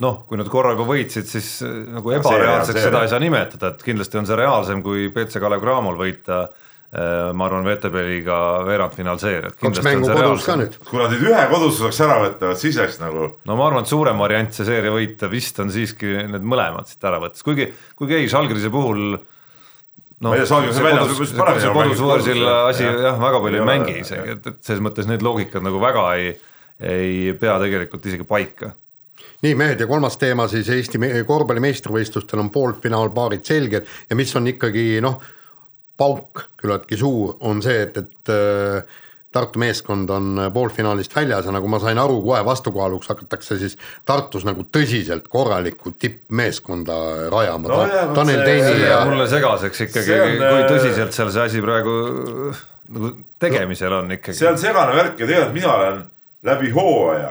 [0.00, 3.12] Noh, kui nad korra juba võitsid, siis äh, nagu see ebareaalseks reaal- see seda ei
[3.12, 6.48] saa nimetada, et kindlasti on see reaalsem kui BC Kalev Cramol võita.
[6.90, 8.36] ma arvan, VTB liiga
[8.66, 9.54] veerandfinaalseeriat.
[9.60, 10.72] kaks mängu kodus ka nüüd.
[10.88, 13.28] kui nad nüüd ühe kodus saaks ära võtta, vot siis oleks nagu.
[13.46, 17.06] no ma arvan, et suurem variant see seeria võita vist on siiski need mõlemad siit
[17.06, 19.22] ära võttes, kuigi, kuigi ei, Žalgirise puhul noh,
[20.26, 23.00] Ma ei tea, Žalgirise väljas võib-olla see paremini kodus, on kodus võõrsil asi jah.
[23.06, 26.34] jah, väga palju Ei mängi isegi, et, et selles mõttes need loogikad nagu väga ei,
[26.90, 28.74] ei pea tegelikult isegi paika
[29.42, 34.48] nii mehed ja kolmas teema siis Eesti korvpalli meistrivõistlustel on poolfinaalpaarid selged ja mis on
[34.52, 35.20] ikkagi noh,
[36.00, 38.98] pauk küllaltki suur, on see, et, et äh,
[39.30, 44.42] Tartu meeskond on poolfinaalist väljas ja nagu ma sain aru, kohe vastukaaluks hakatakse siis Tartus
[44.42, 46.96] nagu tõsiselt korralikku tippmeeskonda
[47.30, 51.44] rajama No vot Tanel Teini ja mulle segaseks ikkagi, on, kui äh, tõsiselt seal see
[51.46, 51.94] asi praegu
[52.90, 54.34] nagu tegemisel on ikkagi.
[54.40, 56.02] see on segane värk ja tegelikult mina olen
[56.50, 57.30] läbi hooaja,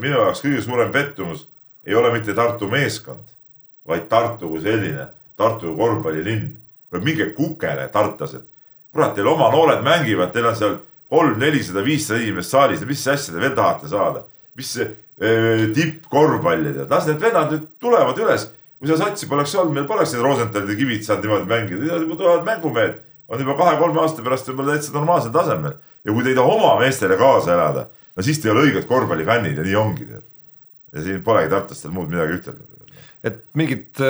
[0.00, 1.46] minu jaoks kõige suurem pettumus
[1.86, 3.24] ei ole mitte Tartu meeskond,
[3.86, 6.56] vaid Tartu kui selline, Tartu korvpallilinn.
[7.02, 8.42] minge kukele, tartlased.
[8.92, 10.78] kurat, teil oma noored mängivad, teil on seal
[11.10, 14.22] kolm, nelisada, viissada inimest saalis ja mis asja te veel tahate saada?
[14.56, 18.48] mis äh, tippkorvpalli tead, las need vennad nüüd tulevad üles.
[18.78, 22.16] kui seda satsi poleks olnud, meil poleks need Rosenthalid ja Kivid saanud niimoodi mängida, juba
[22.16, 22.96] tulevad mängumehed
[23.28, 26.74] on juba kahe-kolme aasta pärast võib-olla täitsa normaalsel tasemel ja kui te ei taha oma
[26.80, 31.22] meestele kaasa elada, no siis te ei ole õiged korvpallifännid ja nii ongi ja siin
[31.26, 32.94] polegi tartlastel muud midagi ütelda.
[33.26, 34.00] et mingit,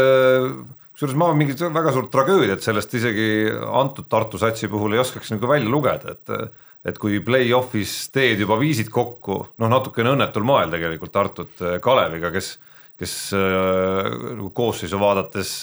[0.92, 5.50] kusjuures ma mingit väga suurt tragöödiat sellest isegi antud Tartu satsi puhul ei oskaks nagu
[5.50, 6.54] välja lugeda, et
[6.86, 12.30] et kui play-off'is teed juba viisid kokku, noh natukene õnnetul moel tegelikult Tartut äh, Kaleviga,
[12.34, 12.52] kes,
[12.98, 15.56] kes äh, nagu koosseisu vaadates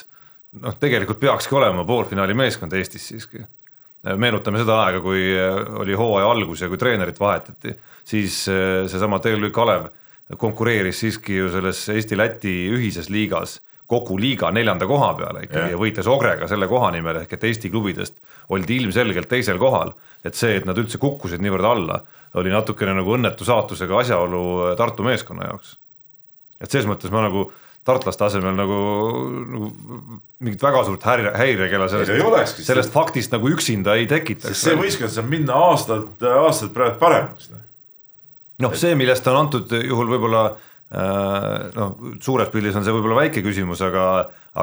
[0.59, 3.43] noh, tegelikult peakski olema poolfinaali meeskond Eestis siiski.
[4.19, 9.19] meenutame seda aega, kui äh, oli hooaja algus ja kui treenerit vahetati, siis äh, seesama
[9.23, 9.91] TLÜ Kalev
[10.39, 15.73] konkureeris siiski ju selles Eesti-Läti ühises liigas kogu liiga neljanda koha peale ikkagi Jah.
[15.75, 18.15] ja võitles Ogrega selle koha nimel, ehk et Eesti klubidest
[18.53, 19.93] oldi ilmselgelt teisel kohal.
[20.23, 21.99] et see, et nad üldse kukkusid niivõrd alla,
[22.39, 25.75] oli natukene nagu õnnetu saatusega asjaolu Tartu meeskonna jaoks.
[26.61, 27.51] et selles mõttes ma nagu
[27.83, 28.77] tartlaste asemel nagu,
[29.51, 29.69] nagu
[30.39, 34.61] mingit väga suurt häire, häirekella sellest sellest faktist nagu üksinda ei tekitaks.
[34.63, 37.51] see võistkond saab minna aastalt, aastalt praegu paremaks.
[38.63, 43.43] noh, see, millest on antud juhul võib-olla äh, noh, suures pildis on see võib-olla väike
[43.45, 44.07] küsimus, aga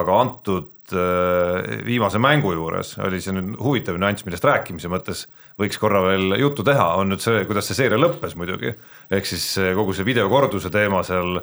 [0.00, 5.24] aga antud äh, viimase mängu juures oli see nüüd huvitav nüanss, millest rääkimise mõttes
[5.60, 8.74] võiks korra veel juttu teha, on nüüd see, kuidas see seeria lõppes muidugi,
[9.10, 11.42] ehk siis äh, kogu see videokorduse teema seal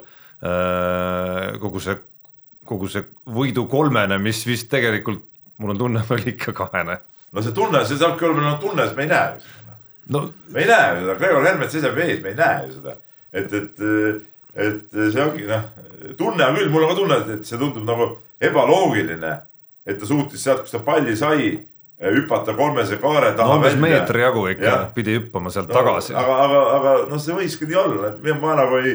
[1.58, 1.96] kogu see,
[2.62, 5.24] kogu see võidu kolmene, mis vist tegelikult
[5.58, 6.98] mul on tunne, oli ikka kahene.
[7.32, 9.57] no see tunne, see olla meil on tunne, sest me ei näe seda.
[10.14, 12.96] No me ei näe ju seda, Gregor Helmet seisab ees, me ei näe ju seda.
[13.32, 13.82] et, et,
[14.68, 15.66] et see ongi noh,
[16.18, 19.34] tunne on küll, mul on ka tunne, et see tundub nagu ebaloogiline.
[19.88, 21.52] et ta suutis sealt, kus ta palli sai,
[21.98, 24.82] hüpata kolmese kaare no taha umbes meetri jagu ikka Jah.
[24.94, 26.14] pidi hüppama sealt no, tagasi.
[26.14, 28.92] aga, aga, aga noh, see võiski nii olla, et ma nagu ei,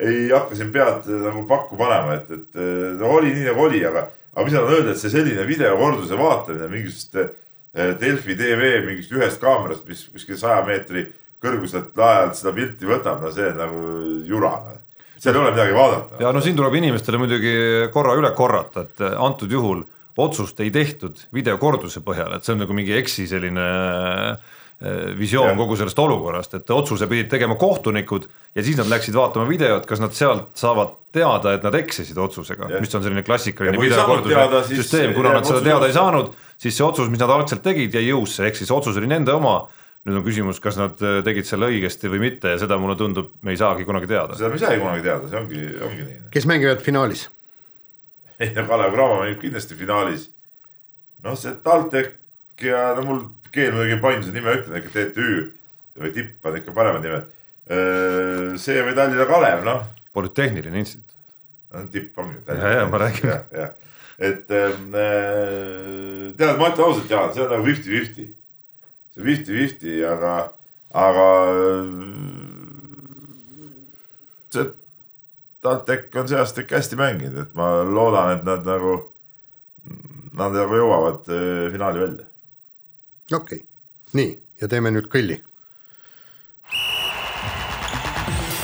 [0.00, 2.62] ei hakka siin pead nagu pakku panema, et, et
[3.00, 6.16] no oli nii nagu oli, aga, aga mis ma tahan öelda, et see selline videokorduse
[6.20, 7.28] vaatamine mingisugust eh,
[7.76, 11.06] Delfi tv mingist ühest kaamerast, mis kuskil saja meetri
[11.42, 13.82] kõrguselt lae alt seda pilti võtab, no see nagu
[14.26, 14.54] jura.
[15.20, 16.20] seal ei ole midagi vaadata.
[16.20, 17.54] ja no siin tuleb inimestele muidugi
[17.92, 19.84] korra üle korrata, et antud juhul
[20.16, 24.54] otsust ei tehtud videokorduse põhjal, et see on nagu mingi eksi selline äh,
[25.18, 25.58] visioon Jah.
[25.60, 30.00] kogu sellest olukorrast, et otsuse pidid tegema kohtunikud ja siis nad läksid vaatama videot, kas
[30.00, 34.64] nad sealt saavad teada, et nad eksisid otsusega mis on selline Ja klassikaline teada, videokorduse
[34.68, 37.94] siis süsteem, kuna nad seda teada ei saanud, siis see otsus, mis nad algselt tegid,
[37.94, 39.64] jäi jõusse, ehk siis otsus oli nende oma
[40.06, 43.32] nüüd on küsimus, kas nad äh, tegid selle õigesti või mitte ja seda mulle tundub,
[43.42, 44.36] me ei saagi kunagi teada.
[44.38, 46.18] seda me ei saagi kunagi teada, see ongi, ongi nii.
[46.34, 47.24] kes mängivad finaalis?
[48.38, 50.28] ei no Kalev Cramo mängib kindlasti finaalis.
[51.26, 52.14] noh, see TalTech
[52.62, 55.26] ja no mul keel muidugi ei painu seda nime ütlema, ikka TTÜ
[56.04, 57.34] või tipp on ikka paremad nimed.
[58.62, 59.82] see või Tallinna Kalev, noh,
[60.14, 61.16] polütehniline instituut.
[61.90, 62.38] tipp ongi.
[62.46, 63.26] Ja, ja, ma räägin.
[63.32, 63.74] jah, jah,
[64.18, 68.24] et ähm, äh, tead, ma ütlen ausalt, Jaan, see on nagu fifty-fifty.
[69.14, 70.32] see fifty-fifty, aga,
[70.96, 71.90] aga äh,
[74.54, 74.64] see
[75.66, 78.96] TalTech on see aasta ikka hästi mänginud, et ma loodan, et nad nagu,
[80.36, 82.26] nad nagu jõuavad äh, finaali välja.
[83.32, 83.64] okei okay.,
[84.16, 85.42] nii ja teeme nüüd kõlli.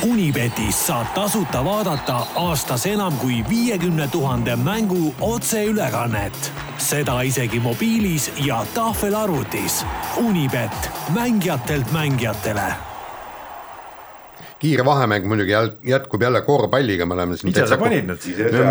[0.03, 6.51] Unibetis saab tasuta vaadata aastas enam kui viiekümne tuhande mängu otseülekannet.
[6.77, 9.85] seda isegi mobiilis ja tahvelarvutis.
[10.17, 12.73] Unibet, mängijatelt mängijatele
[14.59, 15.51] kiire vahemäng muidugi
[15.83, 17.51] jätkub jälle korvpalliga, me oleme siin.
[17.51, 18.63] ise sa panid need ise No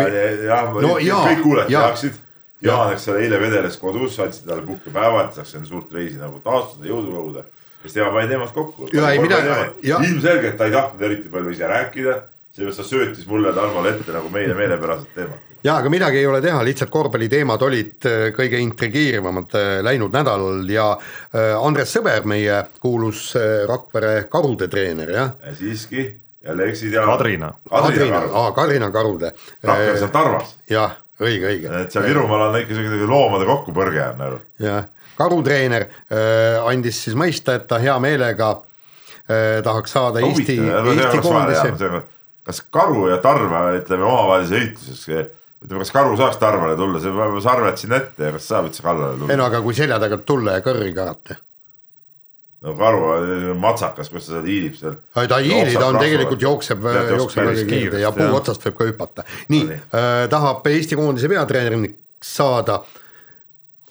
[0.95, 2.13] mi- ja, No kõik kuulajad teaksid.
[2.61, 6.39] Jaan, eks ole, eile vedeles kodus, andsid talle puhkepäeva, et saaks enne suurt reisi nagu
[6.39, 7.43] taastada, jõudu koguda.
[7.83, 8.89] Siis tema pani teemad kokku.
[9.83, 12.19] Ilmselgelt ta ei tahtnud eriti palju ise rääkida,
[12.53, 15.51] seepärast ta söötis mulle ja Tarmole ette nagu meile meelepäraselt teemat.
[15.63, 20.69] jaa, aga midagi ei ole teha, lihtsalt korvpalliteemad olid äh, kõige intrigeerivamad äh, läinud nädalal
[20.69, 23.31] ja äh, Andres Sõber, meie kuulus
[23.67, 25.31] Rakvere karude treener, jah.
[25.43, 26.09] ja siiski
[26.43, 27.05] jälle eksid ja.
[27.07, 27.53] Kadrina.
[27.69, 29.31] Kadrina, aa Kadrina karude.
[29.63, 31.71] Rakveres on Tarvas, jah, õige, õige.
[31.81, 34.43] et seal Virumaal on ikka siuke loomade kokkupõrge on nagu.
[34.59, 34.85] jah,
[35.17, 42.03] karutreener äh, andis siis mõista, et ta hea meelega äh, tahaks saada Eesti, Eesti koondise.
[42.43, 45.31] kas karu ja tarva, ütleme omavahelises heitluses,
[45.63, 48.85] ütleme, kas karu saaks tarvale tulla, see peab sarved sinna ette ja kas saab üldse
[48.85, 49.39] kallale ei tulla?
[49.39, 51.37] no aga kui selja tagant tulla ja kõrri karata.
[52.63, 54.97] no karu on matsakas, kus ta seal hiilib seal.
[55.21, 58.79] ei ta ei hiili, ta on tegelikult jookseb, jookseb väga kiiresti ja puu otsast võib
[58.81, 59.27] ka hüpata.
[59.53, 62.81] nii No äh,, tahab Eesti koondise peatreeneriks saada.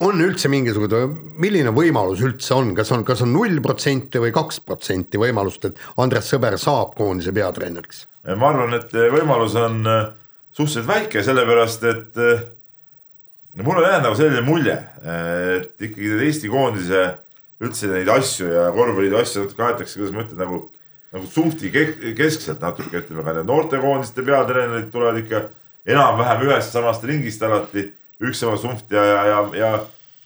[0.02, 1.04] On üldse mingisugune,
[1.42, 5.78] milline võimalus üldse on, kas on, kas on null protsenti või kaks protsenti võimalust, et
[6.02, 8.06] Andres Sõber saab koondise peatreeneriks?
[8.38, 10.02] ma arvan, et võimalus on äh,
[10.54, 12.44] suhteliselt väike, sellepärast et äh,
[13.56, 14.76] no mul on jäänud nagu selline mulje,
[15.56, 17.02] et ikkagi need Eesti koondise
[17.62, 20.60] üldse neid asju ja korvpalliliidu asju natuke aetakse, kuidas ma ütlen, nagu,
[21.14, 25.42] nagu Sumfti ke- keskselt natuke ütleme ka need noortekoondiste peatreenerid tulevad ikka
[25.86, 27.90] enam-vähem ühest samast ringist alati,
[28.22, 29.72] üks sama Sumft ja, ja, ja, ja,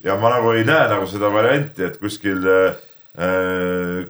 [0.05, 2.77] ja ma nagu ei näe nagu seda varianti, et kuskil äh,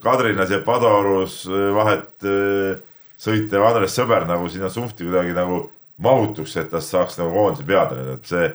[0.02, 2.82] Kadrinas ja Padorus äh, vahet äh,
[3.20, 5.66] sõitev Andres Sõber nagu sinna Sumfti kuidagi nagu
[6.02, 8.50] mahutuks, et tast saaks nagu koondise peatreener, et see,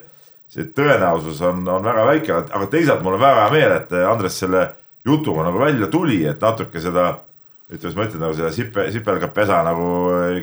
[0.52, 4.38] see tõenäosus on, on väga väike, aga teisalt mul on väga hea meel, et Andres
[4.44, 4.68] selle
[5.08, 7.08] jutuga nagu välja tuli, et natuke seda
[7.72, 9.88] ütleme, ma ütlen nagu seda sipe, sipelgapesa nagu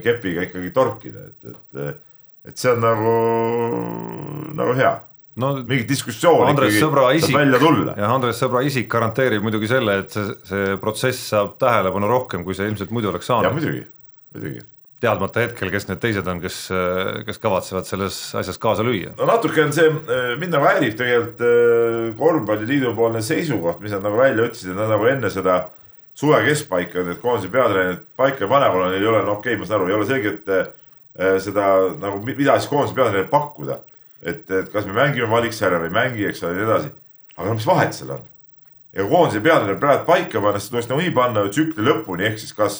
[0.02, 1.98] kepiga ikkagi torkida, et, et,
[2.46, 3.16] et see on nagu,
[4.58, 4.94] nagu hea.
[5.38, 7.94] no mingit diskussiooni Andres ikkagi Sõbra isik välja tulla.
[7.98, 12.56] ja Andres Sõbra isik garanteerib muidugi selle, et see, see protsess saab tähelepanu rohkem, kui
[12.58, 13.54] see ilmselt muidu oleks saanud.
[13.54, 13.84] muidugi,
[14.34, 14.64] muidugi.
[15.02, 16.60] teadmata hetkel, kes need teised on, kes,
[17.26, 19.14] kes kavatsevad selles asjas kaasa lüüa.
[19.18, 19.90] no natuke on see,
[20.40, 24.90] mind nagu häirib tegelikult äh, korvpalliliidu poolne seisukoht, mis nad nagu välja ütlesid, et nad
[24.94, 25.66] nagu enne seda
[26.18, 29.60] suve keskpaika need koondise peatreenerid paika ei pane, kuna neil ei ole, no okei okay,,
[29.60, 30.50] ma saan aru, ei ole selget
[31.16, 31.68] seda
[31.98, 33.80] nagu, mida siis koondise peatreenerid pakkuda.
[34.22, 36.90] et, et kas me mängime valiksarja või ei mängi, eks ole, ja nii edasi.
[37.36, 38.26] aga no mis vahet seal on?
[38.92, 42.78] ja koondise peatreener praegu paika panna, siis tuleks nagunii panna tsükli lõpuni, ehk siis kas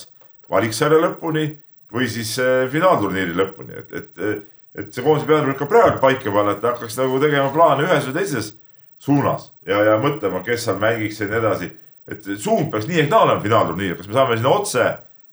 [0.51, 1.49] valiksarja lõpuni
[1.95, 4.47] või siis äh, finaalturniiri lõpuni, et, et,
[4.79, 8.19] et see koondise peatreener ka praegu paika panna, et hakkaks nagu tegema plaane ühes või
[8.21, 8.55] teises
[8.99, 11.71] suunas ja, ja mõtlema, kes seal mängiks ja nii edasi.
[12.09, 14.87] et suund peaks nii ehk naa olema finaalturniir, kas me saame sinna otse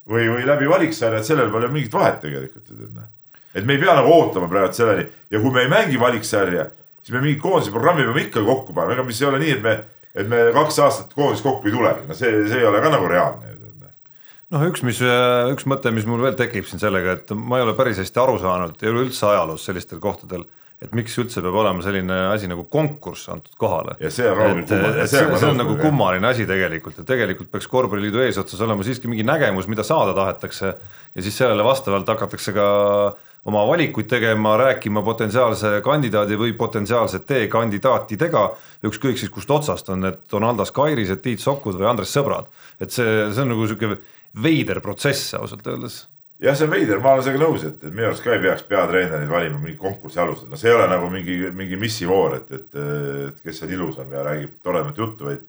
[0.10, 2.72] või, või läbi valiksarja, et sellel pole mingit vahet tegelikult.
[3.56, 5.08] et me ei pea nagu ootama praegu selleni.
[5.32, 6.70] Ja kui me ei mängi valiksarja,
[7.02, 9.64] siis me mingi koondise programmi peame ikka kokku panema, ega mis ei ole nii, et
[9.64, 9.76] me,
[10.16, 13.08] et me kaks aastat koondis kokku ei tulegi, no see, see ei ole ka nagu
[13.12, 13.56] reaalne
[14.54, 15.00] noh, üks, mis,
[15.52, 18.38] üks mõte, mis mul veel tekib siin sellega, et ma ei ole päris hästi aru
[18.42, 20.46] saanud ja üleüldse ajaloos sellistel kohtadel,
[20.84, 23.96] et miks üldse peab olema selline asi nagu konkurss antud kohale.
[24.02, 25.06] ja see on rahulikult kummaline.
[25.08, 26.98] see, see on nagu kummaline asi tegelikult.
[27.00, 30.74] Ja tegelikult peaks korvpalliliidu eesotsas olema siiski mingi nägemus, mida saada tahetakse.
[31.16, 32.68] Ja siis sellele vastavalt hakatakse ka
[33.46, 38.44] oma valikuid tegema, rääkima potentsiaalse kandidaadi või potentsiaalsete kandidaatidega,
[38.90, 42.50] ükskõik siis kust otsast on need Donaldas Kairised, Tiit Sokud või Andres Sõbrad,
[42.82, 44.02] et see, see on nagu niisugune
[44.44, 46.02] veider protsess ausalt öeldes
[46.40, 48.66] jah, see on veider, ma olen sellega nõus, et, et minu arust ka ei peaks
[48.70, 52.80] peatreenereid valima mingi konkursi alusel, no see ei ole nagu mingi, mingi missivoor, et, et,
[53.30, 55.46] et kes seal ilusam ja räägib toredamat juttu, vaid.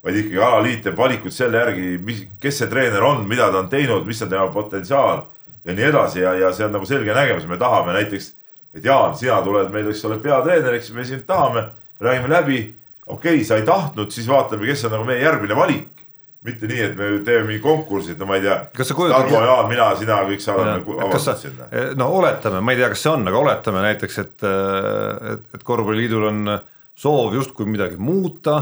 [0.00, 3.68] vaid ikkagi alaliit teeb valikuid selle järgi, mis, kes see treener on, mida ta on
[3.68, 5.26] teinud, mis on tema potentsiaal
[5.64, 8.32] ja nii edasi ja, ja see on nagu selge nägemus, me tahame näiteks.
[8.72, 11.66] et Jaan, sina tuled meil, eks ole, peatreeneriks, me sind tahame,
[12.00, 12.62] räägime läbi.
[13.06, 15.99] okei okay,, sa ei tahtnud, siis vaatame, kes on nagu meie järgmine valik
[16.46, 18.56] mitte nii, et me teeme mingi konkursi, et no ma ei tea.
[18.72, 21.68] Tarmo, Jaan, mina, sina, kõik saadame avaldused sinna.
[21.68, 25.46] Eh, no oletame, ma ei tea, kas see on, aga oletame näiteks, et, eh, et,
[25.58, 26.54] et korvpalliliidul on
[27.00, 28.58] soov justkui midagi muuta.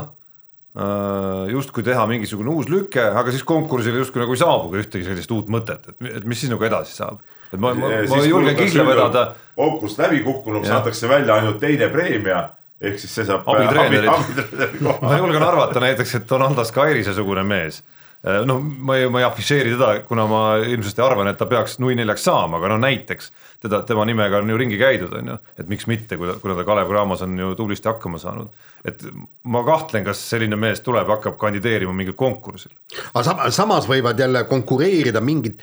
[0.79, 5.33] Eh, justkui teha mingisugune uus lüke, aga siis konkursile justkui nagu ei saabugi ühtegi sellist
[5.35, 7.23] uut mõtet, et, et mis siis nagu edasi saab.
[7.49, 9.25] et ma, ma, ma julgen kihla vedada.
[9.57, 12.43] konkurss läbi kukkunuks, antakse välja ainult teine preemia
[12.81, 17.83] ehk siis see saab abitreenerit abi, ma julgen arvata näiteks, et Donaldas Kairise-sugune mees.
[17.83, 21.77] äh, noh, ma ei, ma ei afišeeri teda, kuna ma ilmselt arvan, et ta peaks
[21.83, 23.31] nui neljaks saama, aga no näiteks
[23.63, 26.57] teda, tema nimega on ju ringi käidud, on ju, et miks mitte, kui ta, kuna
[26.59, 28.51] ta Kalev Cramos on ju tublisti hakkama saanud.
[28.87, 29.03] et
[29.43, 32.75] ma kahtlen, kas selline mees tuleb, hakkab kandideerima mingil konkursil.
[33.15, 35.63] aga samas võivad jälle konkureerida mingid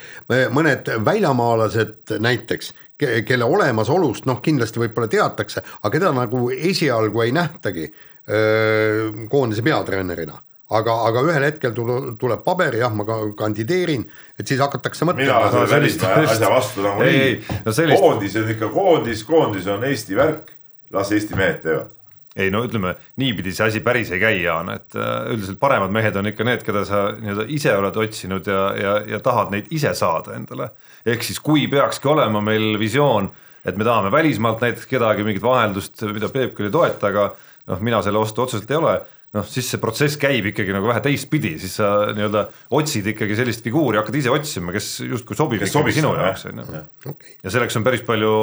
[0.52, 7.90] mõned väljamaalased näiteks kelle olemasolust noh, kindlasti võib-olla teatakse, aga keda nagu esialgu ei nähtagi
[8.30, 10.40] öö, koondise peatreenerina
[10.70, 13.06] aga, aga ühel hetkel tuleb paber, jah, ma
[13.38, 14.06] kandideerin,
[14.40, 15.42] et siis hakatakse mõtlema.
[15.44, 18.02] mina olen sellise asja vastu nagu nii, no sellist...
[18.02, 20.56] koondis on ikka koondis, koondis on Eesti värk,
[20.96, 21.94] las Eesti mehed teevad
[22.36, 26.18] ei no ütleme, niipidi see asi päris ei käi, Jaan, et äh, üldiselt paremad mehed
[26.20, 29.94] on ikka need, keda sa nii-öelda ise oled otsinud ja, ja, ja tahad neid ise
[29.96, 30.74] saada endale.
[31.08, 33.30] ehk siis, kui peakski olema meil visioon,
[33.64, 37.30] et me tahame välismaalt näiteks kedagi, mingit vaheldust, mida Peep küll ei toeta, aga
[37.72, 38.98] noh, mina selle vastu otseselt ei ole
[39.36, 42.46] noh, siis see protsess käib ikkagi nagu vähe teistpidi, siis sa nii-öelda
[42.78, 46.62] otsid ikkagi sellist figuuri, hakkad ise otsima, kes justkui sobib kes ikkagi sinu jaoks, on
[46.64, 47.16] ju.
[47.44, 48.34] ja selleks on päris palju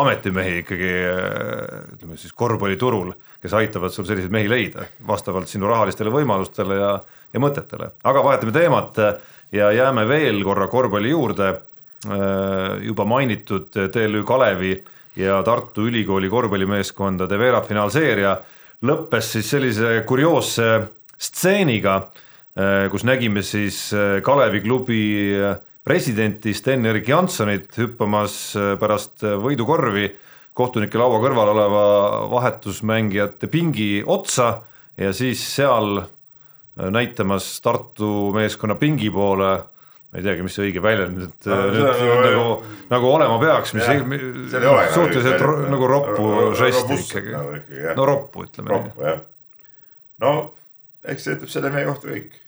[0.00, 0.92] ametimehi ikkagi
[1.96, 6.94] ütleme siis korvpalliturul, kes aitavad sul selliseid mehi leida vastavalt sinu rahalistele võimalustele ja,
[7.34, 9.02] ja mõtetele, aga vahetame teemat
[9.56, 11.58] ja jääme veel korra korvpalli juurde.
[12.80, 14.72] juba mainitud TLÜ Kalevi
[15.16, 18.38] ja Tartu Ülikooli korvpallimeeskondade veerandfinaalseeria
[18.86, 20.68] lõppes siis sellise kurioosse
[21.20, 21.96] stseeniga,
[22.56, 25.02] äh, kus nägime siis äh, Kalevi klubi
[25.36, 28.34] äh, presidenti Sten-Erik Jansonit hüppamas
[28.80, 30.10] pärast võidukorvi
[30.54, 31.84] kohtunike laua kõrval oleva
[32.30, 34.50] vahetusmängijate pingi otsa
[35.00, 36.02] ja siis seal
[36.76, 39.54] näitamas Tartu meeskonna pingi poole
[40.10, 42.54] ma ei teagi, mis see õige väljend nüüd no, nüüd nagu, nagu,
[42.90, 47.34] nagu olema peaks, mis jah, suhteliselt ro, nagu roppu žesti ikkagi,
[47.98, 48.72] no roppu ütleme.
[48.74, 49.20] roppu jah,
[50.24, 50.36] no
[51.06, 52.38] eks see ütleb selle meie kohta kõik.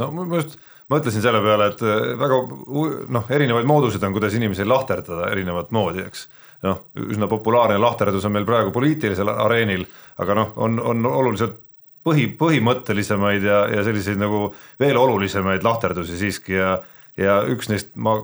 [0.00, 0.58] no ma just
[0.90, 2.38] mõtlesin selle peale, et äh, väga
[3.16, 6.26] noh, erinevaid mooduseid on, kuidas inimesi lahterdada erinevat moodi, eks.
[6.66, 9.86] noh, üsna populaarne lahterdus on meil praegu poliitilisel areenil,
[10.20, 11.58] aga noh, on, on oluliselt
[12.06, 14.48] põhi, põhimõttelisemaid ja, ja selliseid nagu
[14.80, 16.74] veel olulisemaid lahterdusi siiski ja,
[17.20, 18.18] ja üks neist ma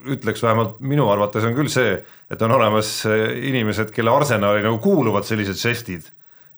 [0.00, 1.98] ütleks vähemalt minu arvates on küll see,
[2.32, 6.08] et on olemas inimesed, kelle arsenali nagu kuuluvad sellised žestid.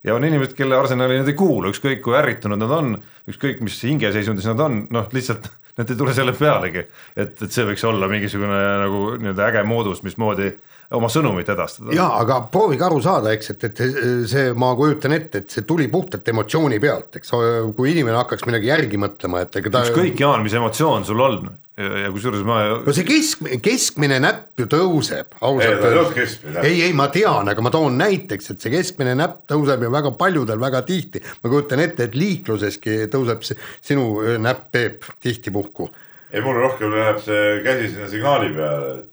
[0.07, 2.95] Ja on inimesed, kelle arsenali nad ei kuulu, ükskõik kui ärritunud nad on,
[3.31, 6.83] ükskõik mis hingeseisundis nad on, noh lihtsalt Nad ei tule selle pealegi,
[7.17, 10.51] et, et see võiks olla mingisugune nagu nii-öelda äge moodus, mismoodi
[10.93, 11.95] oma sõnumit edastada.
[11.97, 13.83] jaa, aga proovige aru saada, eks, et, et
[14.31, 17.35] see, ma kujutan ette, et see tuli puhtalt emotsiooni pealt, eks,
[17.77, 21.43] kui inimene hakkaks midagi järgi mõtlema, et ega ta ükskõik, Jaan, mis emotsioon sul on
[21.77, 26.69] ja, ja kusjuures ma no see kesk, keskmine näpp ju tõuseb, ausalt Ei, ta ei
[26.69, 30.15] ei, ei, ma tean, aga ma toon näiteks, et see keskmine näpp tõuseb ju väga
[30.21, 31.23] paljudel väga tihti.
[31.43, 33.59] ma kujutan ette, et liikluseski tõuseb see,
[33.93, 35.91] sinu näpp, Peep, tihti puhku.
[36.33, 39.12] ei, mul rohkem läheb see käsi sinna signaali peale, et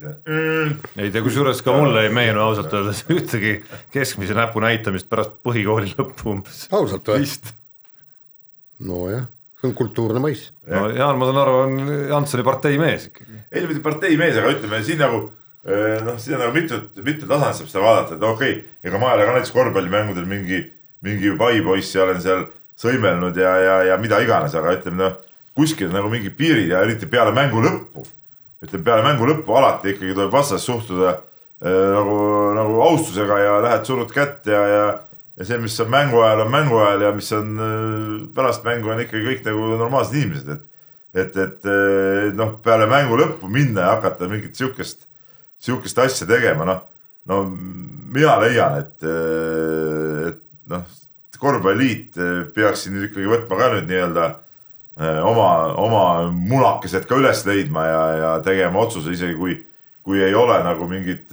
[0.00, 3.58] ei tea, kusjuures ka mulle ei meenu ausalt öeldes ühtegi
[3.92, 6.62] keskmise näpu näitamist pärast põhikooli lõppu umbes.
[6.72, 7.26] ausalt või?
[8.90, 9.26] nojah,
[9.60, 10.46] see on kultuurne mõis.
[10.68, 13.42] no Jaan, ma saan aru, on Jansoni partei mees ikkagi.
[13.52, 15.26] ei, mitte partei mees, aga ütleme siin nagu
[16.06, 19.10] noh, siin on nagu mitut, mitut tasandit saab seda vaadata, et okei okay,, ega ma
[19.10, 20.62] ei ole ka näiteks korvpallimängudel mingi,
[21.04, 22.46] mingi paipoiss ja olen seal
[22.80, 25.20] sõimelnud ja, ja, ja mida iganes, aga ütleme noh,
[25.56, 28.06] kuskil nagu mingid piirid ja eriti peale mängu lõppu
[28.64, 32.16] ütleme peale mängu lõppu alati ikkagi tuleb vastas suhtuda äh, nagu,
[32.56, 34.82] nagu austusega ja lähed surud kätt ja, ja,
[35.40, 38.92] ja see, mis on mängu ajal, on mängu ajal ja mis on äh, pärast mängu,
[38.92, 40.66] on ikkagi kõik nagu normaalsed inimesed, et
[41.10, 45.08] et, et äh, noh, peale mängu lõppu minna ja hakata mingit sihukest,
[45.58, 46.84] sihukest asja tegema, noh,
[47.26, 49.08] no mina leian, et,
[50.28, 50.38] et
[50.70, 50.84] noh,
[51.40, 52.20] korvpalliliit
[52.54, 54.28] peaks siin ikkagi võtma ka nüüd nii-öelda
[55.00, 55.48] oma,
[55.80, 59.56] oma munakesed ka üles leidma ja, ja tegema otsuse, isegi kui,
[60.04, 61.32] kui ei ole nagu mingit,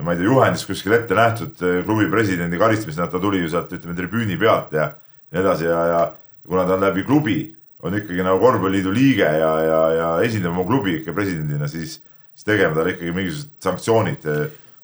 [0.00, 3.72] ma ei tea, juhendis kuskil ette nähtud äh, klubi presidendi karistamisena, ta tuli ju sealt,
[3.74, 4.92] ütleme, tribüüni pealt ja
[5.32, 6.00] nii edasi ja, ja
[6.46, 7.36] kuna ta on läbi klubi,
[7.82, 11.98] on ikkagi nagu korvpalliliidu liige ja, ja, ja esindab oma klubi ikka presidendina, siis,
[12.32, 14.26] siis tegema talle ikkagi mingisugused sanktsioonid,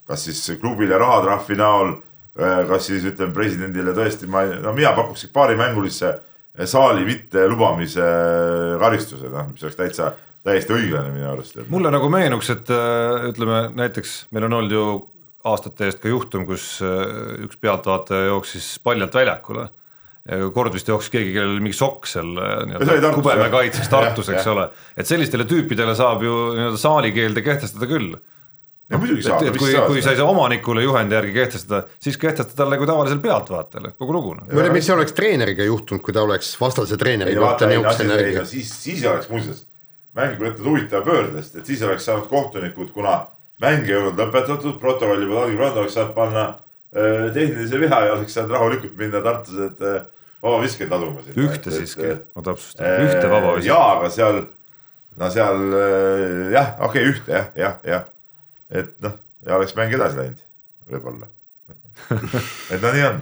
[0.09, 1.94] kas siis klubile rahatrahvi näol,
[2.40, 6.16] äh, kas siis ütleme presidendile tõesti, ma, no mina pakuks paarimängulisse
[6.66, 8.07] saali mitte lubamise
[8.81, 10.12] karistused, noh, mis oleks täitsa,
[10.47, 11.61] täiesti õiglane minu arust.
[11.71, 14.85] mulle nagu meenuks, et äh, ütleme näiteks meil on olnud ju
[15.49, 19.68] aastate eest ka juhtum, kus äh, üks pealtvaataja jooksis paljalt väljakule.
[20.53, 24.68] kord vist jooksis keegi, kellel mingi sokk seal äh, nii-öelda kubeme kaitseks Tartus, eks ole,
[24.97, 28.18] et sellistele tüüpidele saab ju nii-öelda saalikeelde kehtestada küll
[28.88, 29.44] no muidugi saab.
[29.44, 33.20] et kui, kui sa ei saa omanikule juhendi järgi kehtestada, siis kehtesta talle kui tavalisele
[33.24, 34.35] pealtvaatajale, kogu lugu.
[34.40, 38.44] ma ei tea, mis oleks treeneriga juhtunud, kui ta oleks vastase treeneri kohta niisuguse närviga.
[38.48, 39.64] siis, siis oleks muuseas
[40.18, 43.20] mäng võtnud huvitava pöörde, sest et siis oleks saanud kohtunikud, kuna
[43.62, 48.14] mäng ei olnud lõpetatud, protokolli polnud allkirja pandud, oleks saanud panna äh, tehnilise viha ja
[48.16, 50.05] oleks saanud rahulikult minna tartlased äh,
[50.42, 51.27] vabaviskeid laduma.
[51.37, 53.68] ühte siiski, ma täpsustan, ühte vabavisket.
[53.68, 54.44] jaa, aga seal,
[55.20, 55.66] no seal
[56.55, 58.07] jah, okei okay,, ühte jah, jah, jah
[58.70, 60.46] et noh, ja oleks mäng edasi läinud,
[60.92, 61.28] võib-olla
[62.72, 63.20] et no nii on.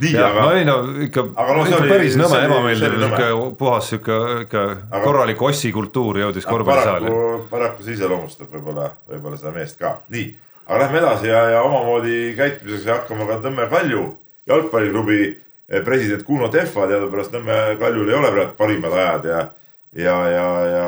[0.00, 0.42] nii, aga.
[0.42, 0.76] no ei no
[1.06, 3.28] ikka, no, ikka oli, päris nõme ebameeldiv, sihuke
[3.60, 7.12] puhas sihuke ikka aga, korralik ossikultuur jõudis korvpallisaali.
[7.52, 10.26] paraku see iseloomustab võib-olla, võib-olla seda meest ka, nii.
[10.66, 14.04] aga lähme edasi ja, ja omamoodi käitumiseks hakkama ka Nõmme Kalju
[14.50, 19.46] jalgpalliklubi eh, president Kuno Tehva teadupärast Nõmme Kaljul ei ole praegu parimad ajad ja,
[19.94, 20.84] ja, ja, ja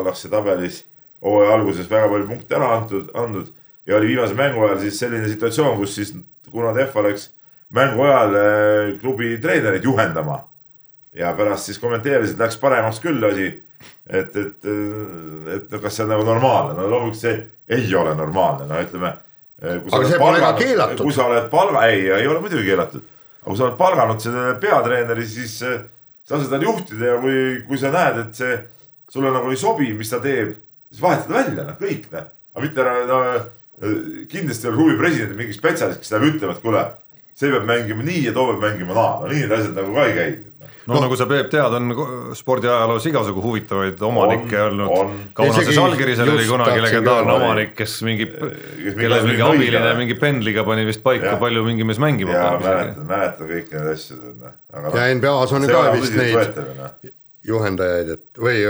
[0.00, 0.84] ollakse tabelis
[1.24, 3.52] hooaja alguses väga palju punkte ära antud, andnud
[3.86, 6.12] ja oli viimase mängu ajal siis selline situatsioon, kus siis
[6.50, 7.30] kuna Tehva läks
[7.74, 10.42] mängu ajal eh, klubi treenerit juhendama
[11.16, 13.52] ja pärast siis kommenteeris, et läks paremaks küll asi.
[14.08, 14.66] et, et,
[15.54, 17.34] et no kas see on nagu normaalne, no loomulikult see
[17.68, 19.10] ei ole normaalne, no ütleme.
[19.60, 21.02] Eh, aga see pole ka keelatud.
[21.04, 23.04] kui sa oled palga, ei, ei ole muidugi keelatud,
[23.42, 25.80] aga kui sa oled palganud selle peatreeneri, siis eh,
[26.24, 28.56] sa saad tal juhtida ja kui, kui sa näed, et see
[29.12, 30.54] sulle nagu ei sobi, mis ta teeb
[30.90, 32.28] siis vahetada välja, noh kõik noh.
[32.54, 33.22] aga mitte ära no,,
[34.32, 36.84] kindlasti ei ole huvi presidendil mingi spetsialist, kes läheb ütlema, et kuule,
[37.36, 40.06] see peab mängima nii ja too peab mängima naa, no nii need asjad nagu ka
[40.08, 40.30] ei käi
[40.86, 41.02] no oh.
[41.02, 45.12] nagu sa Peep tead, on spordiajaloos igasugu huvitavaid omanikke olnud.
[45.36, 51.02] Kaunase Žalgirisel oli kunagi legendaarne omanik, kes mingi, kellel mingi abiline mingi pendliga pani vist
[51.06, 52.62] paika, palju mingi mees mängima peab.
[52.62, 54.20] mäletan, mäletan kõiki neid asju.
[54.22, 57.12] ja noh, NBA-s on ju ka vist neid
[57.46, 58.62] juhendajaid, et või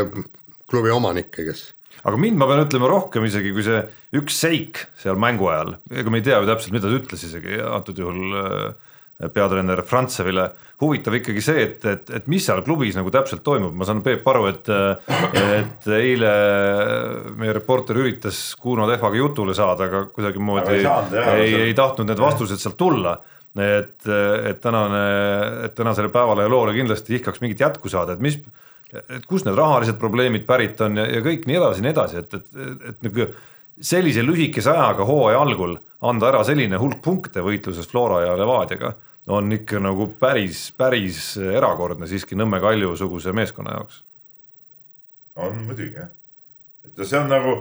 [0.70, 1.68] klubi omanikke, kes
[2.06, 3.80] aga mind, ma pean ütlema rohkem isegi kui see
[4.16, 7.58] üks seik seal mängu ajal, ega me ei tea ju täpselt, mida ta ütles isegi
[7.66, 8.92] antud juhul äh,
[9.32, 10.50] peatreener Frantsevile,
[10.82, 14.26] huvitav ikkagi see, et, et, et mis seal klubis nagu täpselt toimub, ma saan Peep
[14.28, 14.68] aru, et
[15.57, 16.32] et eile
[17.40, 20.84] meie reporter üritas Kuno Tehvaga jutule saada, aga kuidagimoodi ei,
[21.32, 23.16] ei, ei tahtnud need vastused sealt tulla.
[23.57, 24.98] Et, et tänane,
[25.64, 28.36] et tänasele päevale ja loole kindlasti ihkaks mingit jätku saada, et mis
[28.95, 32.34] et kust need rahalised probleemid pärit on ja, ja kõik nii edasi, nii edasi, et,
[32.39, 33.28] et, et, et nagu
[33.91, 35.76] sellise lühikese ajaga hooaja algul
[36.07, 38.95] anda ära selline hulk punkte võitluses Flora ja Levadiaga
[39.37, 44.03] on ikka nagu päris, päris erakordne siiski Nõmme Kalju suguse meeskonna jaoks.
[45.37, 46.12] on muidugi jah.
[46.87, 47.57] et see on nagu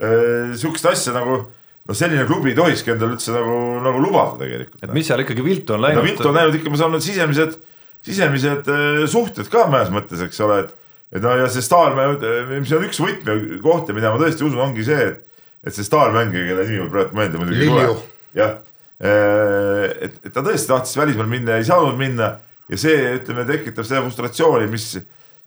[0.00, 4.84] äh, sihukest asja nagu noh, selline klubi ei tohikski endale üldse nagu, nagu lubada tegelikult.
[4.86, 6.00] et mis seal ikkagi viltu on läinud?
[6.00, 7.58] no viltu on läinud ikka, ma saan aru, sisemised,
[8.06, 10.76] sisemised äh, suhted ka mõnes mõttes, eks ole, et
[11.10, 12.22] et no ja see staarmäng,
[12.52, 15.26] mis on üks võtmekohti, mida ma tõesti usun, ongi see, et
[15.66, 17.96] et see staarmängija, kelle nimi mul praegu meelde muidugi ei tule.
[18.38, 18.54] jah,
[19.02, 22.30] äh, et, et ta tõesti tahtis välismaale minna ja ei saanud minna
[22.70, 24.94] ja see, ütleme, tekitab seda frustratsiooni, mis,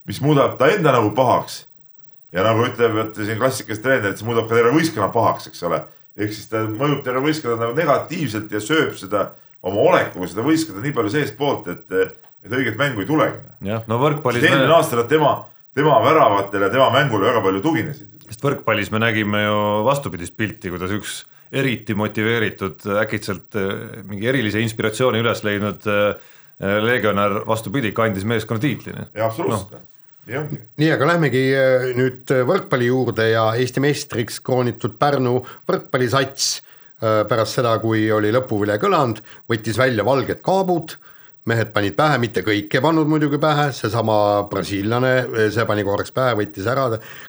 [0.09, 1.63] mis muudab ta enda nagu pahaks.
[2.33, 5.83] ja nagu ütlevad siin klassikalised treenerid, see muudab ka terve võistkonna pahaks, eks ole
[6.17, 9.31] ehk siis ta mõjub terve võistkonda nagu negatiivselt ja sööb seda
[9.65, 11.95] oma olekuga seda võistkonda nii palju seestpoolt, et,
[12.43, 13.41] et õiget mängu ei tulegi.
[13.69, 14.45] jah, no võrkpallis.
[14.45, 14.77] eelmine me...
[14.77, 15.35] aasta nad tema,
[15.75, 18.09] tema väravatel ja tema mängule väga palju tuginesid.
[18.27, 21.23] sest võrkpallis me nägime ju vastupidist pilti, kuidas üks
[21.53, 26.29] eriti motiveeritud, äkitselt eh, mingi erilise inspiratsiooni üles leidnud eh,
[26.63, 28.93] legionär, vastupidi, kandis meeskonna tiitli.
[28.93, 29.89] jaa, absoluutselt no
[30.23, 37.23] nii, aga lähmegi äh, nüüd äh, võrkpalli juurde ja Eesti meistriks kroonitud Pärnu võrkpallisats äh,
[37.27, 39.19] pärast seda, kui oli lõpuvile kõlanud,
[39.51, 40.95] võttis välja valged kaabud,
[41.49, 44.17] mehed panid pähe, mitte kõik ei pannud muidugi pähe, seesama
[44.51, 45.15] brasiillane,
[45.53, 46.87] see pani korraks pähe, võttis ära,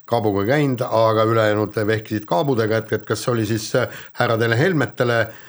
[0.09, 3.73] kaabuga käinud, aga ülejäänud vehkisid kaabudega, et, et kas see oli siis
[4.21, 5.43] härradele helmetele äh,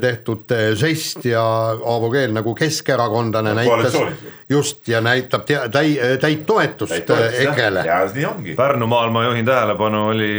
[0.00, 1.42] tehtud žest ja
[1.78, 3.94] Aavo Keel nagu keskerakondlane no, näitas
[4.50, 7.84] just ja näitab täi, täit toetust EKRE-le.
[7.86, 8.56] ja nii ongi.
[8.58, 10.32] Pärnumaal ma juhin tähelepanu, oli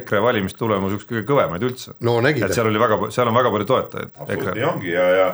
[0.00, 1.94] EKRE valimistulemus üks kõige kõvemaid üldse.
[2.00, 2.48] no nägid.
[2.48, 4.14] et seal oli väga, seal on väga palju toetajaid.
[4.18, 5.28] absoluutselt nii ongi ja, ja,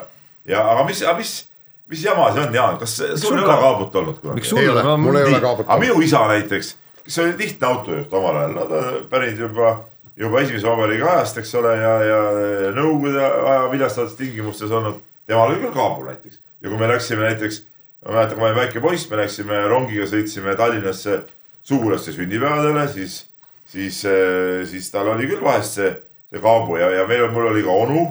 [0.49, 1.35] ja aga mis, aga mis,
[1.91, 4.53] mis jama see on, Jaan, kas sul ei ole kaabut olnud kunagi?
[4.61, 8.43] ei ole, mul ei ole kaabut aga minu isa näiteks, kes oli lihtne autojuht omal
[8.43, 9.81] ajal, no ta pärit juba
[10.17, 12.21] juba esimese vabariigi ajast, eks ole, ja, ja
[12.77, 15.01] nõukogude aja viljastavates tingimustes olnud.
[15.27, 16.41] temal oli küll kaabul näiteks.
[16.63, 17.63] Ja kui me läksime näiteks,
[18.05, 21.23] ma mäletan, kui ma olin väike poiss, me läksime rongiga, sõitsime Tallinnasse
[21.67, 23.23] sugulaste sünnipäevadele, siis,
[23.67, 24.03] siis,
[24.71, 25.93] siis tal oli küll vahest see,
[26.31, 28.05] see kaabu ja, ja meil, mul oli ka onu,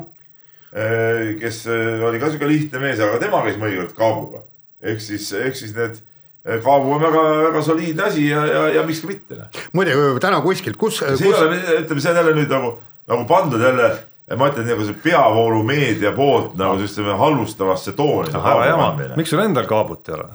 [0.71, 4.45] kes oli ka sihuke lihtne mees, aga tema käis mõnikord kaabuga.
[4.81, 5.99] ehk siis, ehk siis need
[6.41, 9.35] Kaabu on väga, väga soliidne asi ja, ja, ja miks ka mitte.
[9.37, 9.59] Noh.
[9.77, 9.93] muide,
[10.23, 10.97] täna kuskilt, kus.
[10.97, 11.35] see kus...
[11.37, 12.71] ei ole, ütleme, see on jälle nüüd nagu,
[13.11, 13.91] nagu pandud jälle
[14.37, 18.33] ma ütlen nagu see peavoolumeedia poolt nagu sellist halvustavasse tooni.
[19.19, 20.29] miks sul endal kaabut ei ole?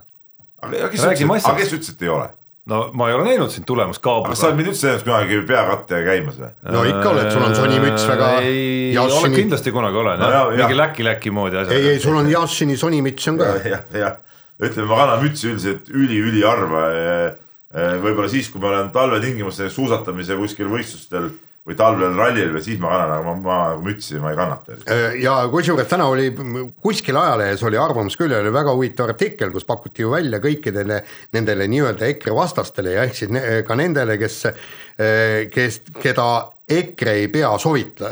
[0.63, 2.29] aga kes ütles, et ei ole?
[2.71, 4.35] No ma ei ole näinud sind tulemas kaabuga.
[4.35, 6.53] kas sa oled mind üldse näinud kunagi peakattega käimas või?
[6.75, 8.31] no ikka oled, sul on Sony müts väga.
[8.43, 11.79] ei, olen kindlasti kunagi olen no, jah, mingi läki-läki moodi asja.
[11.79, 13.53] ei, ei, sul on Yassini Sony müts on ka.
[13.75, 14.23] jah, jah
[14.63, 16.85] ütleme, ma kannan mütsi üldiselt üli-üliharva.
[18.01, 21.29] võib-olla siis, kui ma olen talvetingimustes suusatamise kuskil võistlustel
[21.67, 24.77] või talvel rallil või siis ma kannan, aga ma, ma mütsi ma ei kannata.
[25.19, 26.29] ja kusjuures täna oli
[26.83, 31.01] kuskil ajalehes oli arvamus küll ja oli väga huvitav artikkel, kus pakuti ju välja kõikidele
[31.35, 34.41] nendele nii-öelda EKRE vastastele ja ehk siis ne, ka nendele, kes,
[35.53, 36.31] kes, keda
[36.79, 38.11] EKRE ei pea sovita,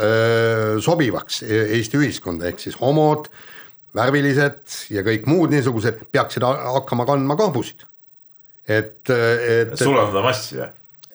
[0.82, 3.30] sobivaks Eesti ühiskonda, ehk siis homod
[3.94, 7.86] värvilised ja kõik muud niisugused peaksid hakkama kandma kaabusid.
[8.66, 9.78] et, et.
[9.78, 10.74] sulandada massi, jah?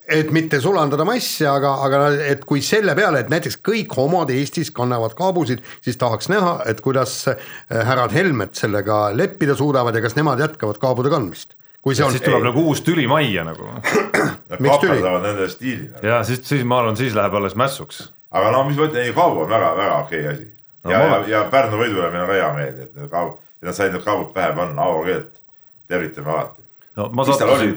[0.10, 2.02] Et mitte sulandada massi, aga, aga
[2.32, 6.82] et kui selle peale, et näiteks kõik homod Eestis kannavad kaabusid, siis tahaks näha, et
[6.86, 7.40] kuidas äh,
[7.72, 11.56] härrad Helmed sellega leppida suudavad ja kas nemad jätkavad kaabude kandmist.
[11.82, 12.12] kui see on.
[12.12, 12.48] siis tuleb ei.
[12.50, 13.68] nagu uus tüli majja nagu.
[14.50, 15.90] Nad kaaperdavad nende stiili.
[16.04, 18.10] ja siis, siis ma arvan, siis läheb alles mässuks.
[18.32, 20.50] aga no mis ma ütlen, ei kaabu on väga-väga okei okay asi
[20.84, 20.92] no,.
[20.92, 23.94] ja, ja, ja Pärnu võidule meil on ka hea meel, et need kaabud, nad said
[23.96, 25.40] need kaabud pähe panna, Aavo Keelt
[25.88, 26.64] tervitame alati
[27.00, 27.26] no,.
[27.40, 27.72] tal oli,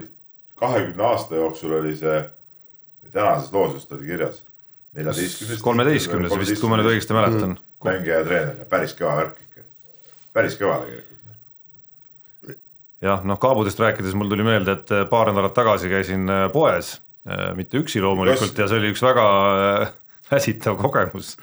[0.63, 2.23] kahekümne aasta jooksul oli see,
[3.13, 4.43] tänases loos just oli kirjas.
[4.97, 5.63] neljateistkümnes.
[5.63, 7.63] kolmeteistkümnes vist, kui ma nüüd õigesti mäletan mm..
[7.85, 9.67] mängija ja treener, päris kõva värk ikka,
[10.37, 11.13] päris kõva tegelikult
[13.03, 16.95] jah, noh kaabudest rääkides mul tuli meelde, et paar nädalat tagasi käisin äh, poes,
[17.27, 18.63] äh, mitte üksi loomulikult Just.
[18.63, 19.27] ja see oli üks väga
[19.83, 19.93] äh,
[20.33, 21.37] väsitav kogemus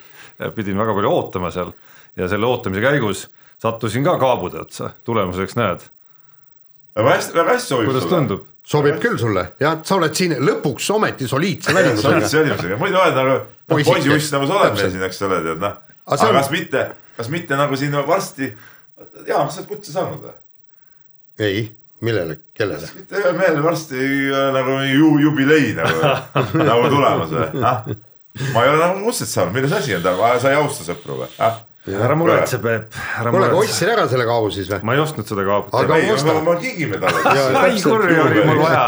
[0.56, 1.74] pidin väga palju ootama seal
[2.16, 3.26] ja selle ootamise käigus
[3.60, 5.84] sattusin ka kaabude otsa, tulemuseks näed.
[6.96, 8.16] Väga hästi, väga hästi sobib kuidas sulle.
[8.16, 8.46] tundub?
[8.70, 12.08] sobib küll sulle, jah, sa oled siin lõpuks ometi soliidse välimusega.
[12.08, 13.36] soliidse välimusega, muidu oled nagu
[13.70, 15.78] poisiuss nagu sa oled meil siin, eks ole, tead noh.
[16.06, 16.38] aga on...
[16.40, 16.84] kas mitte,
[17.16, 18.50] kas mitte nagu siin varsti,
[19.26, 20.36] Jaan, kas sa oled kutse saanud või?
[21.46, 21.64] ei,
[22.04, 22.92] millele, kellele?
[22.98, 26.04] mitte ühel mehel varsti äh, nagu ju, jubilei nagu
[26.60, 27.82] nagu tulemas või, ah?
[28.52, 30.04] ma ei ole nagu kutset saanud, milles asi on,
[30.42, 31.62] sa ei austa sõpru või, ah?
[31.88, 33.72] Ära muretse, Peep, ära kuule, aga muretse.
[33.72, 34.82] ostsid ära selle kaabu siis või?
[34.84, 35.72] ma ei ostnud seda kaabut.
[35.78, 36.34] Aga- ei, osta.
[36.44, 37.54] ma, kingime talle.
[37.56, 38.82] ai kurja oli mul vaja.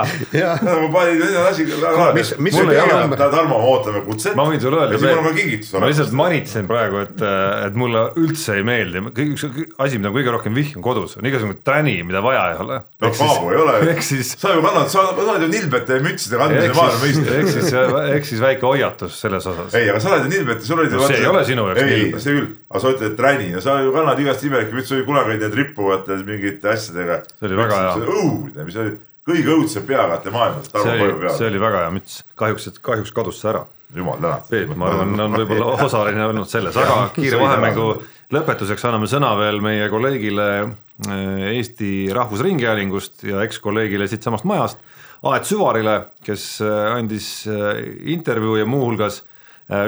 [0.61, 3.16] ma panin asjad mis- mis sul number?
[3.16, 4.36] ta Tarmo, me ootame kutset.
[4.36, 7.24] ma võin sulle öelda, ja siis mul on ka kingitus ma lihtsalt manitsen praegu, et,
[7.66, 9.47] et mulle üldse ei meeldi, kõik üks
[9.80, 12.82] asi, mida ma kõige rohkem vihkan kodus, on igasugune träni, mida vaja ei ole.
[13.01, 14.05] no kaabu ei ole ehk.
[14.05, 17.72] siis, sa ju kannad, sa oled ju nilbete mütside kandmise ehk maailma siis, ehk siis,
[18.18, 19.72] ehk siis väike hoiatus selles osas.
[19.80, 22.03] ei, aga sa oled ju nilbete, sul olid No see ei ole sinu jaoks ei,
[22.05, 22.20] nilbet.
[22.22, 22.51] see küll,
[22.82, 26.18] sa ütled träni ja sa ju kannad igast imelikke mütse, oli kunagi olid need rippuvate
[26.26, 27.22] mingite asjadega.
[27.38, 27.96] See oli väga hea.
[28.02, 28.96] õudne, mis oli
[29.28, 33.52] kõige õudsem peakatte maailmas, see oli, see oli väga hea müts, kahjuks, kahjuks kadus see
[33.52, 33.64] ära.
[33.94, 34.50] jumal tänatud.
[34.50, 37.88] Peep, ma arvan, on võib-olla osaline olnud selles, aga kiire vahemängu
[38.32, 44.80] lõpetuseks anname sõna veel meie kolleegile eh, Eesti Rahvusringhäälingust ja ekskolleegile siitsamast majast,
[45.28, 47.82] Aet Süvarile, kes eh, andis eh,
[48.14, 49.22] intervjuu ja muuhulgas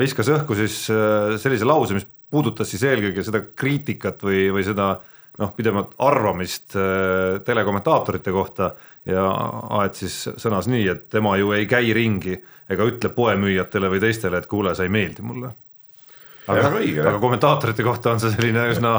[0.01, 0.76] viskas õhku siis
[1.42, 4.97] sellise lause, mis puudutas siis eelkõige seda kriitikat või, või seda
[5.41, 8.72] noh, pidevat arvamist eh, telekommentaatorite kohta
[9.09, 9.24] ja
[9.80, 12.39] Aet siis sõnas nii, et tema ju ei käi ringi
[12.70, 15.51] ega ütle poemüüjatele või teistele, et kuule, sa ei meeldi mulle.
[16.49, 16.70] aga
[17.09, 18.95] aga kommentaatorite kohta on see selline üsna,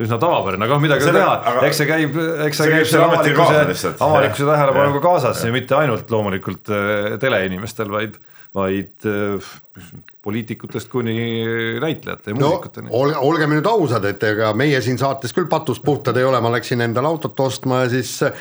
[0.00, 1.54] üsna tavapärane, aga midagi ei Selle- teha.
[1.68, 6.72] eks see käib, eks see käib selle avalikkuse avalikkuse tähelepanuga kaasas ja mitte ainult loomulikult
[6.72, 8.20] äh, teleinimestel, vaid,
[8.54, 9.50] vaid äh,
[10.22, 11.14] poliitikutest kuni
[11.80, 12.90] näitlejate ja no muusikuteni.
[12.92, 16.50] olge, olgem nüüd ausad, et ega meie siin saates küll patust puhtad ei ole, ma
[16.52, 18.34] läksin endale autot ostma ja siis äh,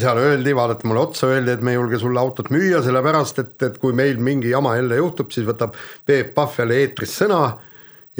[0.00, 3.56] seal öeldi, vaadati mulle otsa, öeldi, et me ei julge sulle autot müüa, sellepärast et,
[3.66, 5.74] et kui meil mingi jama jälle juhtub, siis võtab
[6.06, 7.42] Peep Pahv jälle eetris sõna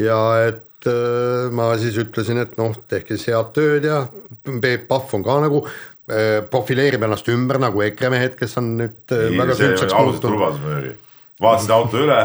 [0.01, 0.21] ja
[0.51, 4.03] et äh, ma siis ütlesin, et noh, tehke siis head tööd ja
[4.59, 5.63] Peep Pahv on ka nagu
[6.49, 10.97] profileerib ennast ümber nagu EKRE mehed, kes on nüüd äh, väga ausalt muutunud.
[11.43, 12.21] Vaatasin auto üle.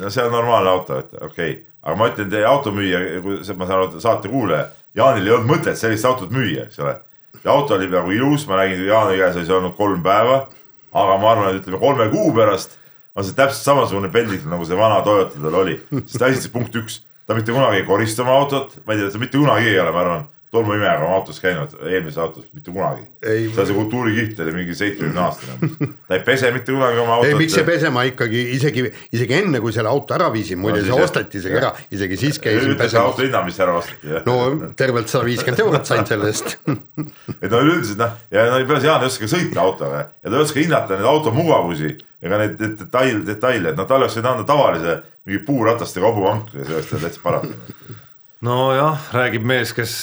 [0.00, 3.66] no see on normaalne auto, et okei okay., aga ma ütlen teie automüüja, kui ma
[3.66, 6.96] saan aru, saate kuulaja, Jaanil ei olnud mõtet sellist autot müüa, eks ole.
[7.44, 10.46] ja auto oli nagu ilus, ma nägin Jaani käes oli see olnud kolm päeva.
[10.92, 12.78] aga ma arvan, et ütleme kolme kuu pärast
[13.14, 17.00] on see täpselt samasugune peldik nagu see vana Toyota tal oli, sest esiteks punkt üks,
[17.26, 19.94] ta mitte kunagi ei korista oma autot, ma ei tea, ta mitte kunagi ei ole,
[19.94, 23.04] ma arvan tolmuimejaga oma autos käinud, eelmises autos, mitte kunagi.
[23.22, 25.70] Ei- seal see kultuurikiht oli mingi seitsmekümne aastane.
[26.08, 27.30] ta ei pese mitte kunagi oma autot.
[27.30, 28.84] ei, miks see pesema ikkagi isegi,
[29.14, 32.42] isegi enne, kui selle auto ära viisin, muide No see osteti isegi ära, isegi siis
[32.42, 33.22] käisin see pesemas auto.
[33.26, 34.36] hinna, mis ära osteti no
[34.76, 36.56] tervelt sada viiskümmend eurot sain selle eest.
[37.42, 40.42] et no üleüldiselt noh, ja no peale Jaan ei oska sõita autoga ja ta ei
[40.42, 44.32] oska hinnata neid auto mugavusi ega neid neid detail, detaile, et noh, talle oleks võinud
[44.34, 47.98] anda tavalise mingi puuratastega hobuvankri ja sellest on täitsa paratamatult.
[48.46, 49.94] nojah, räägib mees, kes,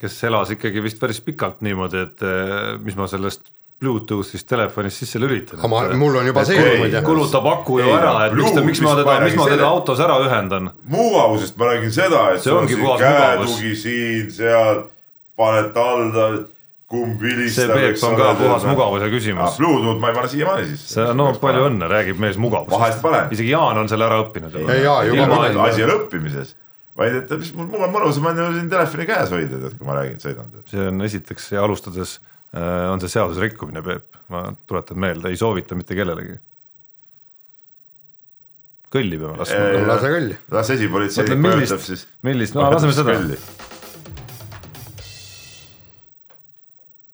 [0.00, 3.50] kes elas ikkagi vist päris pikalt niimoodi, et eh, mis ma sellest
[3.82, 5.58] Bluetooth'ist telefonist sisse lülitan.
[5.58, 7.02] aga ma, mul on juba see ei, muide.
[7.04, 10.18] kulutab aku ju ära, et miks ta, miks ma teda miks ma teda autos ära
[10.24, 10.70] ühendan.
[10.94, 13.56] mugavusest ma räägin seda, et See ongi puhas mugavus.
[13.58, 14.84] käetugi siin, seal,
[15.36, 16.28] paned talda,
[16.94, 17.72] kumb see vilistab.
[17.74, 19.56] Peep on ka puhas mugavuse küsimus.
[19.60, 20.92] Bluetooth ma ei pane siiamaani sisse.
[20.96, 21.64] see no palju.
[21.70, 23.02] õnne, räägib mees mugavusest Vahest.
[23.04, 23.32] panen.
[23.34, 24.54] isegi Jaan on selle ära õppinud.
[24.62, 26.54] Ja jaa, juba panen., asi ei ole õppimises,
[27.00, 29.98] vaid et mis mul on mõnusam on ju siin telefoni käes hoida, tead, kui ma
[29.98, 30.50] räägin, sõidan.
[30.70, 32.16] see on esiteks ja alustades
[32.54, 36.38] äh, on see seaduse rikkumine, Peep, ma tuletan meelde, ei soovita mitte kellelegi.
[38.94, 39.66] kõlli peame laskma.
[39.74, 40.40] no lase kõlli.
[40.54, 43.18] las esipolitseinik mõtle, vajutab millist siis., millist, no laseme seda.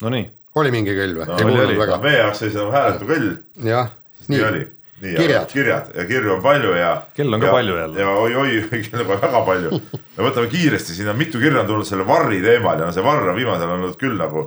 [0.01, 0.27] Nonii,
[0.61, 1.29] oli mingi kõll või?
[1.29, 1.99] No, ei oli, kuulnud väga.
[2.05, 3.31] meie jaoks oli see nagu hääletu kõll,
[3.69, 3.91] jah,
[4.33, 4.63] nii oli.
[5.01, 5.49] nii, Kirjad.
[5.53, 6.93] kirjad ja kirju on palju ja.
[7.17, 8.01] Kell on ka ja, palju jälle.
[8.01, 9.81] ja oi-oi, kell on väga palju.
[10.17, 13.05] me võtame kiiresti, siin on mitu kirja on tulnud selle varri teemal ja no see
[13.05, 14.47] varr on viimasel ajal olnud küll nagu,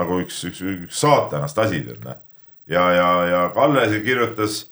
[0.00, 2.04] nagu üks, üks, üks saatanast asi tead
[2.70, 4.62] ja, ja, ja Kalle siin kirjutas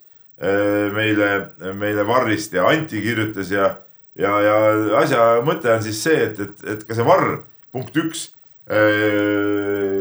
[0.41, 1.31] eh, meile,
[1.74, 3.74] meile varrist ja Anti kirjutas ja,
[4.18, 4.57] ja, ja
[5.03, 7.41] asja mõte on siis see, et, et, et ka see varr,
[7.74, 8.29] punkt üks
[8.70, 9.97] äh,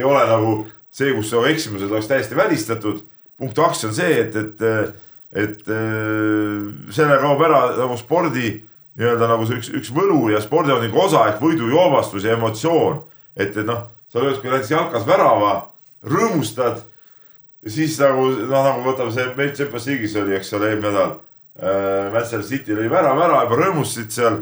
[0.00, 0.56] ei ole nagu
[0.90, 3.04] see, kus eksimused oleks täiesti välistatud.
[3.38, 4.64] punkt kaks on see, et, et,
[5.32, 8.58] et äh, selle kaob ära nagu spordi
[8.98, 13.02] nii-öelda nagu see üks, üks võlu ja spordiaudingu osa ehk võidujoovastus ja emotsioon.
[13.36, 15.52] et, et noh, sa lööd kui näiteks jalkas värava,
[16.04, 16.82] rõõmustad
[17.62, 21.12] ja siis nagu noh, nagu võtame see meil Champions League'is oli, eks ole, eelmine nädal
[21.60, 22.10] äh,.
[22.12, 24.38] Manchester City lõi värav ära, juba rõõmustasid seal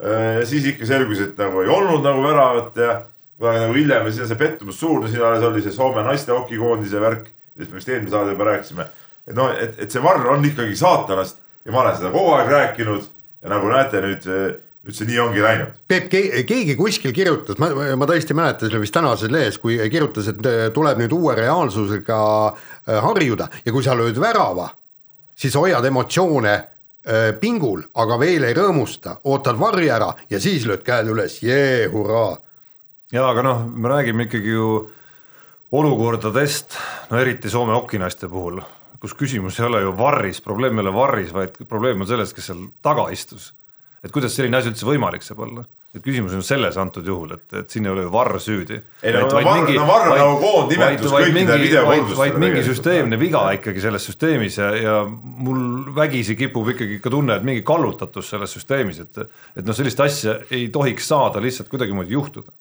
[0.00, 0.40] äh,.
[0.40, 2.98] ja siis ikka selgus, et nagu ei olnud nagu väravat ja
[3.38, 6.02] kuidagi nagu hiljem ja siis on see pettumus suur, no siin alles oli see Soome
[6.06, 8.88] naiste hokikoondise värk, millest me vist eelmine saade juba rääkisime.
[9.28, 12.50] et noh, et, et see varr on ikkagi saatanast ja ma olen seda kogu aeg
[12.52, 13.04] rääkinud
[13.42, 14.24] ja nagu näete nüüd,
[14.86, 15.76] nüüd see nii ongi läinud.
[15.90, 20.30] Peep, keegi kuskil kirjutas, ma, ma tõesti mäletan, see oli vist tänases lehes, kui kirjutas,
[20.32, 22.18] et äh, tuleb nüüd uue reaalsusega
[22.48, 24.70] äh, harjuda ja kui sa lööd värava,
[25.38, 30.86] siis hoiad emotsioone äh, pingul, aga veel ei rõõmusta, ootad varje ära ja siis lööd
[30.86, 32.38] käed üles, jee, hurraa.
[33.12, 34.72] Jaa, aga noh, me räägime ikkagi ju
[35.78, 36.76] olukordadest,
[37.10, 38.60] no eriti Soome okinaiste puhul,
[39.00, 42.50] kus küsimus ei ole ju varris, probleem ei ole varris, vaid probleem on selles, kes
[42.50, 43.54] seal taga istus.
[44.04, 45.64] et kuidas selline asi üldse võimalik saab olla
[45.96, 48.76] et küsimus on selles antud juhul, et, et siin ei ole ju varr süüdi.
[49.02, 52.18] ei no, varr, no varr on nagu koondnimetus kõikide videokoldustele.
[52.20, 57.38] vaid mingi süsteemne viga ikkagi selles süsteemis ja, ja mul vägisi kipub ikkagi ka tunne,
[57.40, 62.14] et mingi kallutatus selles süsteemis, et et noh, sellist asja ei tohiks saada lihtsalt kuidagimoodi
[62.18, 62.52] juhtuda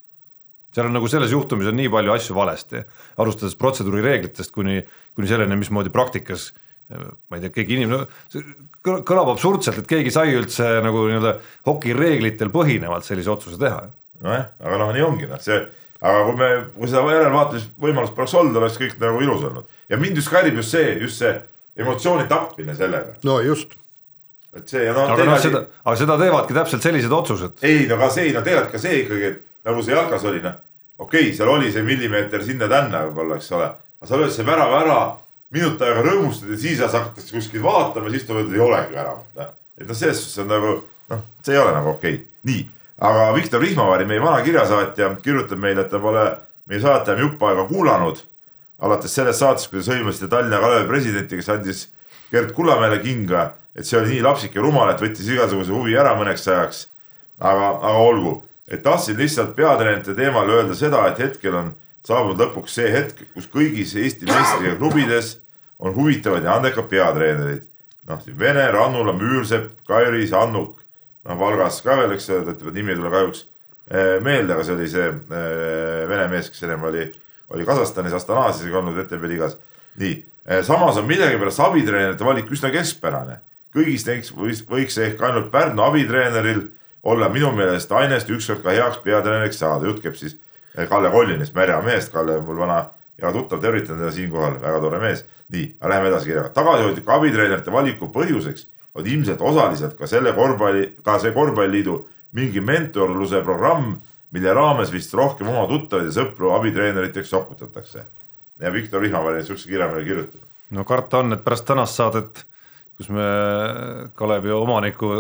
[0.78, 2.84] seal on nagu selles juhtumis on nii palju asju valesti,
[3.18, 4.84] alustades protseduurireeglitest kuni,
[5.18, 6.52] kuni selleni, mismoodi praktikas
[6.88, 8.06] ma ei tea, keegi inimene,
[8.86, 11.34] kõlab absurdselt, et keegi sai üldse nagu nii-öelda
[11.68, 13.82] hokireeglitel põhinevalt sellise otsuse teha.
[14.24, 15.58] nojah, aga noh, nii ongi noh, see,
[16.00, 20.22] aga kui me, kui seda järelvaatamisvõimalust poleks olnud, oleks kõik nagu ilus olnud ja mind
[20.22, 21.34] just häirib just see, just see
[21.78, 23.18] emotsiooni tapmine sellega.
[23.28, 23.76] no just.
[24.56, 25.12] et see ja noh.
[25.12, 27.60] aga noh, seda, aga seda teevadki täpselt sellised otsused.
[27.68, 30.56] ei, no aga see, no tegelikult ka see ikkagi, et nagu see jalkas oli, noh
[30.98, 33.70] okei okay,, seal oli see millimeeter sinna-tänna võib-olla, eks ole,
[34.00, 35.02] aga sa lööd see värava ära,
[35.54, 39.54] minut aega rõõmustad ja siis hakatakse kuskilt vaatama, siis tuleb, et ei olegi väravat, noh.
[39.78, 40.74] et noh, selles suhtes on nagu
[41.14, 42.66] noh, see ei ole nagu okei okay., nii.
[43.10, 46.26] aga Viktor Vihmavari, meie vana kirjasaatja, kirjutab meile, et ta pole
[46.68, 48.26] meie saate enam jupp aega kuulanud.
[48.78, 51.88] alates sellest saatest, kui te sõimasite Tallinna Kalevi presidenti, kes andis
[52.32, 56.14] Gerd Kullamäele kinga, et see oli nii lapsik ja rumal, et võttis igasuguse huvi ära
[56.18, 56.88] mõneks ajaks.
[57.40, 61.74] aga, aga olgu et tahtsin lihtsalt peatreenerite teemal öelda seda, et hetkel on
[62.08, 65.38] saabunud lõpuks see hetk, kus kõigis Eesti meistriga klubides
[65.80, 67.68] on huvitavad ja andekad peatreenerid.
[68.08, 70.78] noh, siin Vene, Rannula, Müürsepp, Kairis, Annuk,
[71.28, 73.44] noh Valgas ka veel, eks ole, nimi ei tule kahjuks
[73.92, 77.04] eh, meelde, aga see oli see eh, vene mees, kes ennem oli,
[77.52, 79.58] oli Kasahstanis Astanas isegi olnud VTB liigas.
[80.00, 80.16] nii,
[80.48, 83.42] eh, samas on millegipärast abitreenerite valik üsna keskpärane.
[83.76, 86.64] kõigist neist võiks, võiks ehk ainult Pärnu abitreeneril
[87.08, 90.36] olla minu meelest ainest ükskord ka heaks peatreeneriks saada, jutt käib siis
[90.76, 92.82] eh, Kalle Kollinist, märja mehest, Kalle mul vana
[93.22, 95.26] hea tuttav, tervitan teda siinkohal, väga tore mees.
[95.54, 100.84] nii, aga läheme edasi kirjaga, tagasihoidliku abitreenerite valiku põhjuseks on ilmselt osaliselt ka selle korvpalli,
[101.06, 101.98] ka see korvpalliliidu
[102.36, 103.96] mingi mentorluse programm,
[104.36, 108.06] mille raames vist rohkem oma tuttavaid ja sõpru abitreeneriteks sokutatakse.
[108.60, 110.48] ja Viktor Vihmaväli on siukse kirja meile kirjutanud.
[110.70, 112.46] no karta on, et pärast tänast saadet,
[112.98, 113.24] kus me
[114.16, 115.14] Kalevi omaniku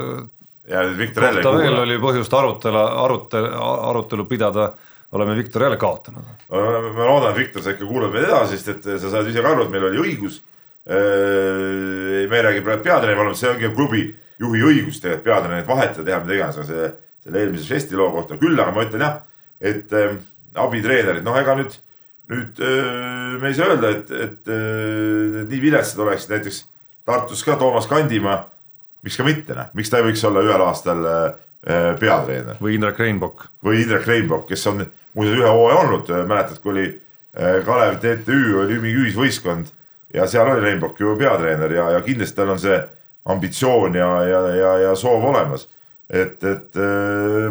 [0.67, 1.63] ja Viktor jälle ei kuula.
[1.63, 3.49] veel oli põhjust arutelu, arutelu,
[3.89, 4.71] arutelu pidada,
[5.11, 6.23] oleme Viktor jälle kaotanud.
[6.49, 9.51] ma loodan, et Viktor, sa ikka kuulad meid edasi, sest et sa saad ise ka
[9.55, 10.41] aru, et meil oli õigus.
[10.87, 14.05] Äh, me ei räägi praegu peatreeneri valmist, see ongi klubi
[14.39, 16.91] juhi õigus tegelikult peatreenerit vahetada, teha mida iganes, aga see,
[17.25, 19.17] selle eelmise žesti loo kohta küll, aga ma ütlen jah,
[19.59, 20.15] et äh,
[20.63, 21.75] abitreenerid, noh, ega nüüd,
[22.31, 26.63] nüüd äh, me ei saa öelda, et, et äh, nii viletsad oleksid näiteks
[27.07, 28.41] Tartus ka Toomas Kandimaa
[29.07, 31.23] miks ka mitte noh, miks ta ei võiks olla ühel aastal äh,
[31.67, 32.59] äh, peatreener.
[32.63, 33.47] või Indrek Reinbok.
[33.63, 34.83] või Indrek Reinbok, kes on
[35.17, 36.87] muuseas ühe hooaja olnud, äh, mäletad, kui oli
[37.37, 39.67] Kalev TTÜ oli mingi ühisvõistkond
[40.15, 42.77] ja seal oli Reinbok ju peatreener ja, ja kindlasti tal on see
[43.29, 45.67] ambitsioon ja, ja, ja, ja soov olemas.
[46.09, 46.79] et, et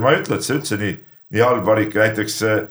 [0.02, 0.96] ma ei ütle, et see üldse nii,
[1.36, 2.64] nii halb valik, näiteks äh,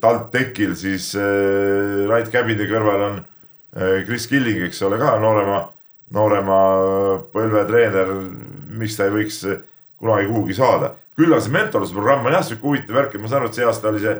[0.00, 5.66] TalTechil siis äh, Rait Cabini kõrval on äh, Chris Killing, eks ole, ka noorema
[6.12, 6.58] noorema
[7.32, 8.10] põlve treener,
[8.72, 9.42] miks ta ei võiks
[10.02, 10.92] kunagi kuhugi saada.
[11.16, 13.58] küll aga see mentorluse programm on jah sihuke huvitav värk, et ma saan aru, et
[13.58, 14.14] see aasta oli see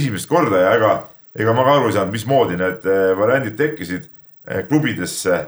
[0.00, 0.92] esimest korda ja ega,
[1.36, 5.40] ega ma ka aru ei saanud, mismoodi need eh, variandid tekkisid eh, klubidesse.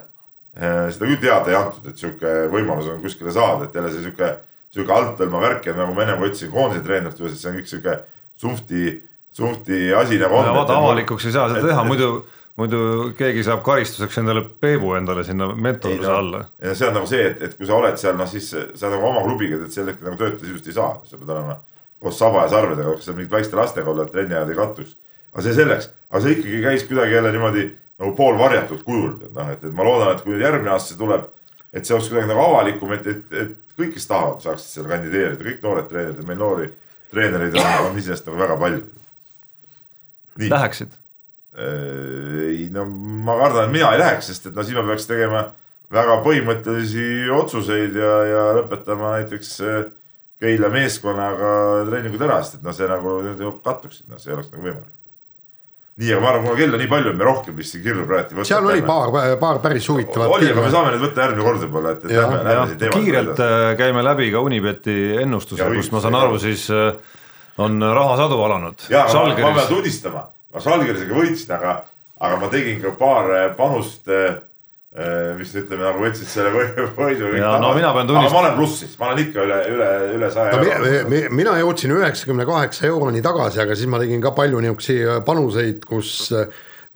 [0.52, 4.04] Eh, seda küll teada ei antud, et sihuke võimalus on kuskile saada, et jälle see
[4.04, 4.28] sihuke,
[4.74, 7.72] sihuke althõlma värk ja nagu ma ennem ütlesin koondise treenerite juures, et see on kõik
[7.72, 7.96] sihuke
[8.44, 8.84] suhti,
[9.32, 10.52] suhti asi nagu on.
[10.58, 12.12] vaata avalikuks ei saa seda teha, muidu
[12.60, 12.78] muidu
[13.16, 16.40] keegi saab karistuseks endale Peebu endale sinna mentorluse no, alla.
[16.60, 19.08] ja see on nagu see, et, et kui sa oled seal, noh siis sa nagu
[19.08, 21.58] oma klubiga teed sel hetkel nagu töötaja sisust ei saa, sa pead olema
[22.02, 24.96] koos saba ja sarvedega, kas sa mingite väikeste lastega oled, trenni ajad ei kattuks.
[25.32, 27.66] aga see selleks, aga see ikkagi käis kuidagi jälle niimoodi
[28.02, 31.00] nagu poolvarjatud kujul, et noh, et, et ma loodan, et kui nüüd järgmine aasta see
[31.00, 31.28] tuleb,
[31.72, 35.46] et see oleks kuidagi nagu avalikum, et, et, et kõik, kes tahavad, saaksid seal kandideerida,
[35.46, 36.68] kõik noored treenerid meil noori
[37.12, 38.82] treenereid on, on iseenesest nagu väga palju.
[40.42, 40.92] Läheksid?
[40.96, 41.01] Äh,
[41.52, 45.42] ei no ma kardan, et mina ei läheks, sest et no siis ma peaks tegema
[45.92, 49.82] väga põhimõttelisi otsuseid ja, ja lõpetama näiteks äh,
[50.42, 51.52] Keila meeskonnaga
[51.86, 54.90] treeningud ära, sest et noh, see nagu kattuksid, noh, see ei oleks nagu võimalik.
[56.00, 58.32] nii, aga ma arvan, kuna kell on nii palju, et me rohkem vist kirju praegu
[58.32, 58.48] ei võta.
[58.48, 60.32] seal oli paar, paar päris huvitavat.
[60.34, 63.04] oli, aga me saame need võtta järgmine kord võib-olla, et, et lähme, lähme siin teemale.
[63.04, 66.66] kiirelt äh, käime läbi ka Unibeti ennustuse, kust ma saan aru, siis
[67.62, 68.88] on rahasadu alanud.
[68.88, 71.76] ja, aga ma, ma pean tunnistama ma Žalgirisega võitsin, aga,
[72.20, 74.10] aga ma tegin ka paar panust
[75.38, 77.30] mis ütleme nagu võtsid selle võidu.
[77.38, 79.86] Ja no mina pean tunnistama- ma olen plussis, ma olen ikka üle, üle,
[80.18, 80.82] üle saja no, euro.
[80.84, 85.24] mi, mi, mina jõudsin üheksakümne kaheksa euroni tagasi, aga siis ma tegin ka palju niisuguseid
[85.24, 86.44] panuseid, kus äh,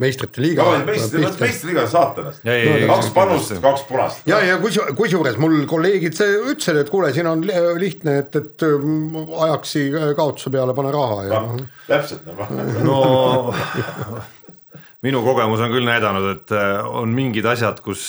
[0.03, 2.45] meistrite liiga meistri, meistriliiga on saatanast.
[2.45, 4.27] Ei, ei, ei, kaks panust, kaks punast.
[4.29, 8.37] ja, ja kus, kusjuures mul kolleegid see ütlesid, et kuule, siin on li- lihtne, et,
[8.37, 9.87] et mm, ajaksi
[10.19, 11.67] kaotuse peale pane raha ja noh.
[11.89, 12.49] täpselt nagu.
[12.85, 13.01] no
[15.07, 18.03] minu kogemus on küll näidanud, et äh, on mingid asjad, kus,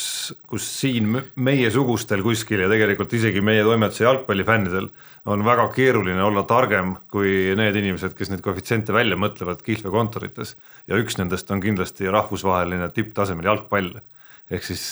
[0.49, 4.89] kus siin me- meiesugustel kuskil ja tegelikult isegi meie toimetuse jalgpallifännidel
[5.29, 10.55] on väga keeruline olla targem kui need inimesed, kes neid koefitsiente välja mõtlevad kihlveokontorites
[10.89, 13.97] ja üks nendest on kindlasti rahvusvaheline tipptasemel jalgpall.
[14.51, 14.83] ehk siis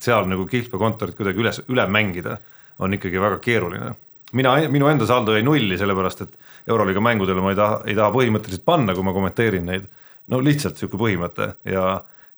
[0.00, 2.38] seal nagu kihlveokontorit kuidagi üles, üle mängida
[2.80, 3.92] on ikkagi väga keeruline
[4.32, 6.38] mina, minu enda saldo jäi nulli, sellepärast et
[6.68, 9.88] Euroliiga mängudele ma ei taha, ei taha põhimõtteliselt panna, kui ma kommenteerin neid.
[10.30, 11.86] No lihtsalt sihuke põhimõte ja,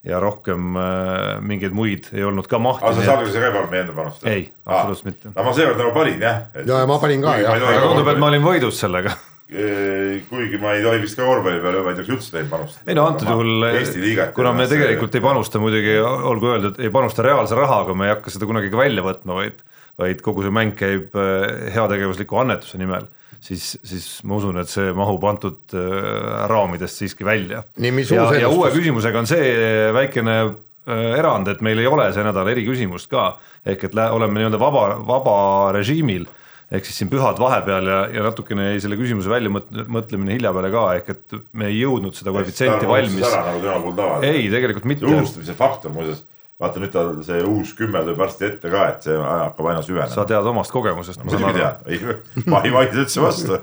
[0.07, 2.87] ja rohkem äh, mingeid muid ei olnud ka mahti.
[2.87, 4.25] aga sa Zagrebis ka ei pannud meie enda panust?
[4.29, 5.35] Ei, absoluutselt mitte.
[5.35, 6.43] no ma seekord nagu panin jah.
[6.63, 7.55] Ja, ja ma panin ka, jah.
[7.61, 9.15] aga tundub, et ma olin võidus sellega.
[10.29, 12.87] kuigi ma ei tohi vist ka korvpalli peale, ma ei tea, kas üldse tohin panustada.
[12.89, 14.33] ei no antud juhul, Eesti liigat.
[14.37, 18.33] kuna me tegelikult ei panusta muidugi, olgu öeldud, ei panusta reaalse rahaga, me ei hakka
[18.35, 19.61] seda kunagi ka välja võtma, vaid,
[20.01, 23.07] vaid kogu see mäng käib äh, heategevusliku annetuse nimel,
[23.45, 27.65] siis, siis ma usun, et see mahub antud äh, raamidest siiski välja.
[27.77, 29.51] Ja uus, ja uue küsimusega on see
[29.95, 33.35] väikene äh, erand, et meil ei ole see nädal eriküsimust ka,
[33.67, 35.37] ehk et oleme nii-öelda vaba, vaba
[35.77, 36.27] režiimil
[36.75, 40.85] ehk siis siin pühad vahepeal ja, ja natukene jäi selle küsimuse väljamõtlemine hilja peale ka,
[40.99, 43.27] ehk et me ei jõudnud seda koefitsienti valmis.
[43.29, 43.93] nagu
[44.25, 45.19] ei, tegelikult mitte see.
[45.19, 46.25] unustamise faktor muuseas,
[46.61, 49.89] vaata nüüd ta see uus kümme tuleb varsti ette ka, et see hakkab aina sa
[49.89, 50.27] süvenema.
[50.31, 53.59] tead omast kogemusest, ma saan muidugi tean, ei, ma ei vaidle üldse vastu.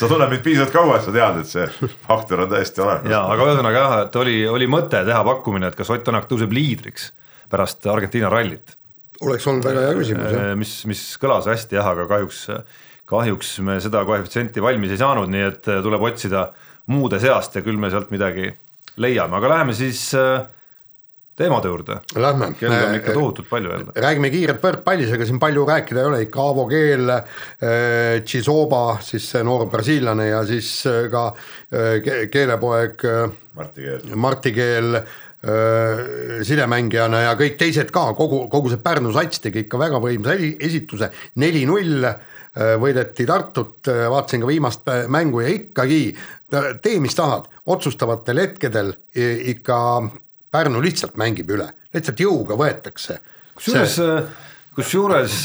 [0.00, 3.08] sa tunned mind piisavalt kaua, et sa tead, et see faktor on täiesti olemas.
[3.12, 6.52] ja aga ühesõnaga jah, et oli, oli mõte teha pakkumine, et kas Ott Tänak tõuseb
[6.52, 7.10] liidriks
[7.50, 8.76] pärast Argentiina rallit.
[9.24, 10.52] oleks olnud väga hea küsimus jah.
[10.60, 12.44] mis, mis kõlas hästi jah, aga kahjuks,
[13.08, 16.50] kahjuks me seda koefitsienti valmis ei saanud, nii et tuleb otsida
[16.92, 18.52] muude seast ja küll me sealt midagi
[19.00, 20.44] leiame, aga läheme siis äh,
[21.40, 21.96] teemade juurde.
[22.20, 22.50] Lähme.
[22.60, 23.92] kell on ikka tohutult palju jälle.
[24.04, 27.10] räägime kiirelt võrkpallis, ega siin palju rääkida ei ole, ikka Aavo Keel,
[28.26, 34.06] Chisoba, siis see noor brasiillane ja siis äh, ka äh, ke- keelepoeg äh, Marti Keel.
[34.20, 35.04] Marti Keel äh,
[36.46, 40.56] sidemängijana ja kõik teised ka, kogu, kogu see Pärnu sats tegi ikka väga võimsa esi-
[40.68, 41.10] esituse,
[41.40, 46.02] neli-null äh, võideti Tartut, vaatasin ka viimast äh, mängu ja ikkagi
[46.82, 48.94] tee, mis tahad, otsustavatel hetkedel
[49.54, 49.76] ikka
[50.50, 53.20] Pärnu lihtsalt mängib üle, lihtsalt jõuga võetakse.
[53.54, 53.98] kusjuures,
[54.74, 55.36] kusjuures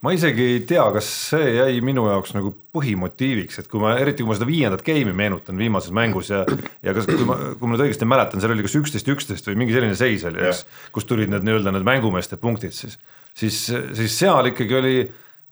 [0.00, 4.24] ma isegi ei tea, kas see jäi minu jaoks nagu põhimotiiviks, et kui ma, eriti
[4.24, 6.44] kui ma seda viiendat game'i meenutan viimases mängus ja
[6.86, 9.58] ja kas, kui ma, kui ma nüüd õigesti mäletan, seal oli kas üksteist, üksteist või
[9.60, 12.96] mingi selline seis oli, eks, kus tulid need nii-öelda need mängumeeste punktid siis,
[13.36, 13.66] siis,
[13.98, 14.94] siis seal ikkagi oli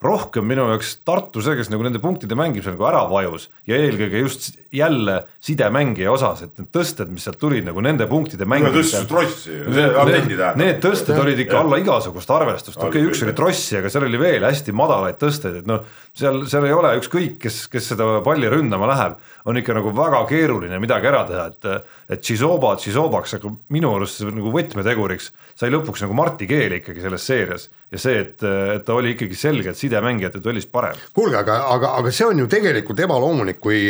[0.05, 4.21] rohkem minu jaoks Tartu see, kes nagu nende punktide mängimisel nagu ära vajus ja eelkõige
[4.23, 9.07] just jälle sidemängija osas, et need tõsted, mis sealt tulid nagu nende punktide mängimisel.
[9.09, 13.91] Need, need, tõsted olid ikka alla igasugust arvestust, okei okay,, Oli üks oli trossi, aga
[13.93, 15.83] seal oli veel hästi madalaid tõsteid, et noh,
[16.17, 19.19] seal, seal ei ole ükskõik, kes, kes seda palli ründama läheb,
[19.49, 21.69] on ikka nagu väga keeruline midagi ära teha, et
[22.09, 27.03] et Chizoba Chizobaks, aga minu arust see nagu võtmeteguriks sai lõpuks nagu Marti Keel ikkagi
[27.05, 27.69] selles seerias.
[27.93, 30.97] Ja see, et, et ta oli ikkagi selgelt sidemängijate duellis parem.
[31.17, 33.81] kuulge, aga, aga, aga see on ju tegelikult ebaloomulik, kui,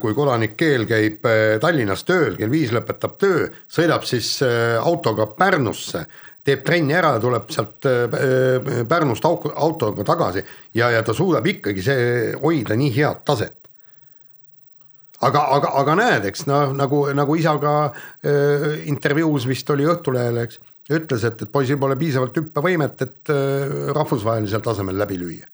[0.00, 5.26] kui kodanik Keel käib äh, Tallinnas tööl, kell viis lõpetab töö, sõidab siis äh, autoga
[5.36, 6.06] Pärnusse,
[6.46, 10.44] teeb trenni ära tuleb sealt äh, Pärnust au- autoga tagasi
[10.74, 12.04] ja, ja ta suudab ikkagi see
[12.40, 13.56] hoida nii head taset.
[15.20, 20.46] aga, aga, aga näed, eks noh, nagu, nagu isa ka äh, intervjuus vist oli Õhtulehele,
[20.48, 20.62] eks,
[20.98, 25.46] ütles, et, et poisil pole piisavalt hüppevõimet, et äh, rahvusvahelisel tasemel läbi lüüa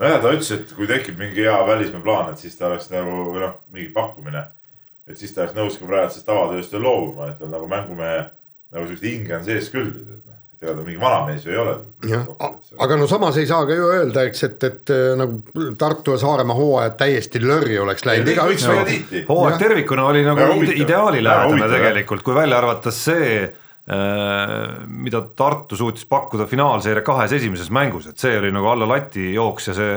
[0.00, 3.30] nojah, ta ütles, et kui tekib mingi hea välismaa plaan, et siis ta oleks nagu
[3.32, 4.42] või noh, mingi pakkumine.
[5.08, 8.18] et siis ta oleks nõus ka praegu sellest tavatööst veel loobuma, et tal nagu mängumehe
[8.74, 9.92] nagu siukest hinge on sees küll.
[10.56, 11.74] et ega ta mingi vanamees ju ei ole.
[12.10, 12.26] jah,
[12.84, 16.20] aga no samas ei saa ka ju öelda, eks, et, et äh, nagu Tartu ja
[16.20, 19.24] Saaremaa hooajad täiesti lörri oleks läinud, Ei, igaüks tihti.
[19.28, 23.46] hooaeg tervikuna oli nagu ide- ideaalilähedane tegelikult, kui välja arvata see,
[23.86, 29.68] mida Tartu suutis pakkuda finaalseeria kahes esimeses mängus, et see oli nagu alla lati jooks
[29.70, 29.92] ja see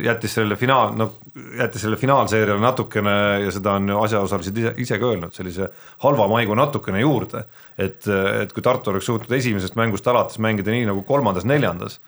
[0.00, 1.10] jättis sellele finaal, no
[1.58, 3.14] jättis selle finaalseeriale natukene
[3.44, 5.68] ja seda on ju asjaosalised ise, ise ka öelnud, sellise
[6.06, 7.44] halva maigu natukene juurde.
[7.78, 8.06] et,
[8.42, 11.98] et kui Tartu oleks suutnud esimesest mängust alates mängida nii nagu kolmandas-neljandas,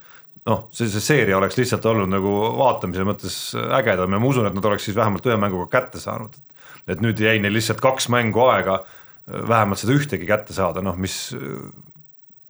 [0.47, 3.39] noh, see, see seeria oleks lihtsalt olnud nagu vaatamise mõttes
[3.81, 6.39] ägedam ja ma usun, et nad oleks siis vähemalt ühe mänguga kätte saanud.
[6.87, 8.85] et nüüd jäi neil lihtsalt kaks mängu aega
[9.27, 11.35] vähemalt seda ühtegi kätte saada, noh mis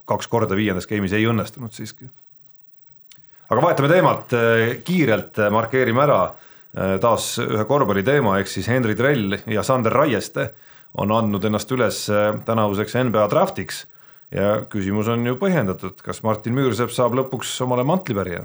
[0.06, 2.08] kaks korda viiendas game'is ei õnnestunud siiski.
[3.48, 4.34] aga vahetame teemat
[4.84, 6.20] kiirelt, markeerime ära
[7.00, 10.50] taas ühe korvpalliteema, ehk siis Henri Trell ja Sander Raieste
[11.00, 12.04] on andnud ennast üles
[12.44, 13.86] tänavuseks NBA draftiks
[14.34, 18.44] ja küsimus on ju põhjendatud, kas Martin Müürsepp saab lõpuks omale mantlipärija?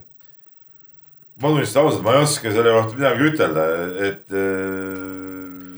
[1.42, 3.64] ma tunnistan ausalt, ma ei oska selle kohta midagi ütelda,
[4.08, 4.36] et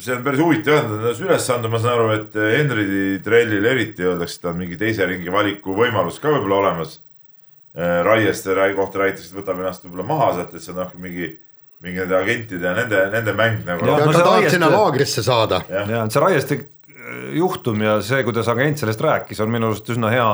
[0.01, 2.85] see on päris huvitav jah, nad on üles andnud, ma saan aru, et Henry
[3.23, 6.99] Trellil eriti öeldakse, et on mingi teise ringi valiku võimalus ka võib-olla olemas.
[7.73, 11.31] Raieste kohta räägitakse, et võtab ennast võib-olla maha sealt, et see on noh, mingi,
[11.83, 13.87] mingi nende agentide ja nende, nende mäng nagu.
[13.89, 15.63] ja, no, ta tahab sinna laagrisse saada.
[15.69, 16.59] ja see Raieste
[17.33, 20.29] juhtum ja see, kuidas agent sellest rääkis, on minu arust üsna hea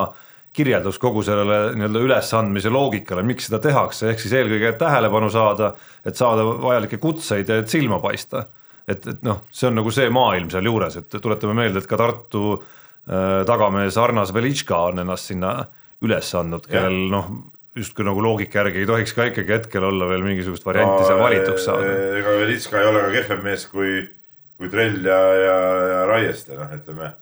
[0.55, 6.17] kirjeldus kogu sellele nii-öelda ülesandmise loogikale, miks seda tehakse, ehk siis eelkõige tähelepanu saada, et
[6.17, 8.47] saada vajalikke kutseid ja et silma paista
[8.89, 12.43] et, et noh, see on nagu see maailm sealjuures, et tuletame meelde, et ka Tartu
[12.57, 15.53] äh, tagamees Arnas Velitška on ennast sinna
[16.05, 17.31] üles andnud, kellel noh,
[17.77, 21.21] justkui nagu loogika järgi ei tohiks ka ikkagi hetkel olla veel mingisugust varianti no, seal
[21.21, 21.95] valituks saada.
[22.19, 23.95] ega Velitška ei ole ka kehvem mees kui,
[24.59, 25.57] kui Trell ja, ja,
[25.93, 27.13] ja Raieste, noh, ütleme.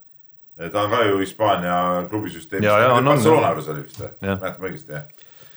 [0.72, 1.78] ta on ka ju Hispaania
[2.10, 2.70] klubisüsteemis.
[2.70, 5.06] Barcelona juures oli vist või, mäletan õigesti jah.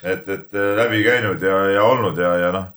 [0.02, 2.68] et, et läbi käinud ja, ja olnud ja, ja noh,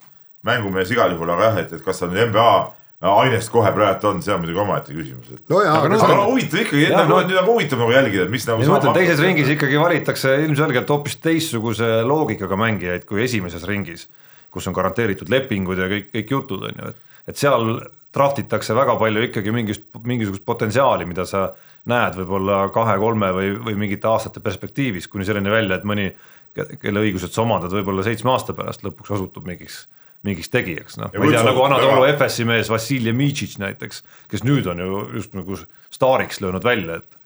[0.47, 2.55] mängumees igal juhul, aga jah, et, et kas ta nüüd NBA
[3.03, 5.41] ainest kohe praegu on, see on muidugi omaette küsimus, et.
[5.51, 8.63] no aga, no huvitav ikkagi, no nüüd on huvitav nagu jälgida, et mis nagu.
[8.63, 14.07] ma mõtlen, teises ringis ikkagi valitakse ilmselgelt hoopis teistsuguse loogikaga mängijaid kui esimeses ringis,
[14.53, 17.67] kus on garanteeritud lepingud ja kõik, kõik jutud on ju, et, et seal
[18.13, 21.47] draft itakse väga palju ikkagi mingist, mingisugust potentsiaali, mida sa
[21.89, 26.11] näed võib-olla kahe-kolme või, või mingite aastate perspektiivis, kuni selleni välja, et mõni,
[26.53, 29.87] kelle õigused sa omandad võib-olla seitsme aasta pärast lõpuks osutub mingiks
[30.23, 34.69] mingiks tegijaks, noh, ma ei tea, nagu Anatolu Efesi mees Vassiljev Mitšitš näiteks, kes nüüd
[34.71, 35.57] on ju just nagu
[35.93, 37.17] staariks löönud välja, et.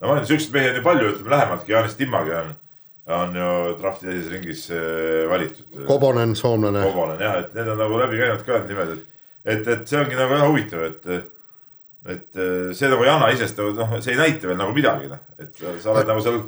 [0.00, 2.52] no ma ütlen, siukseid mehi on ju palju, ütleme lähemaltki, Jaanis Timmagi on,
[3.16, 3.48] on ju
[3.80, 5.80] drafti teises ringis äh, valitud.
[5.88, 6.84] Kobonen, soomlane.
[6.86, 9.24] Kobonen jah, et need on nagu läbi käinud ka need nimed, et,
[9.56, 11.32] et, et see ongi nagu väga huvitav, et
[12.06, 15.10] et äh, see nagu ei anna isest nagu noh, see ei näita veel nagu midagi,
[15.10, 16.38] noh, et sa oled nagu seal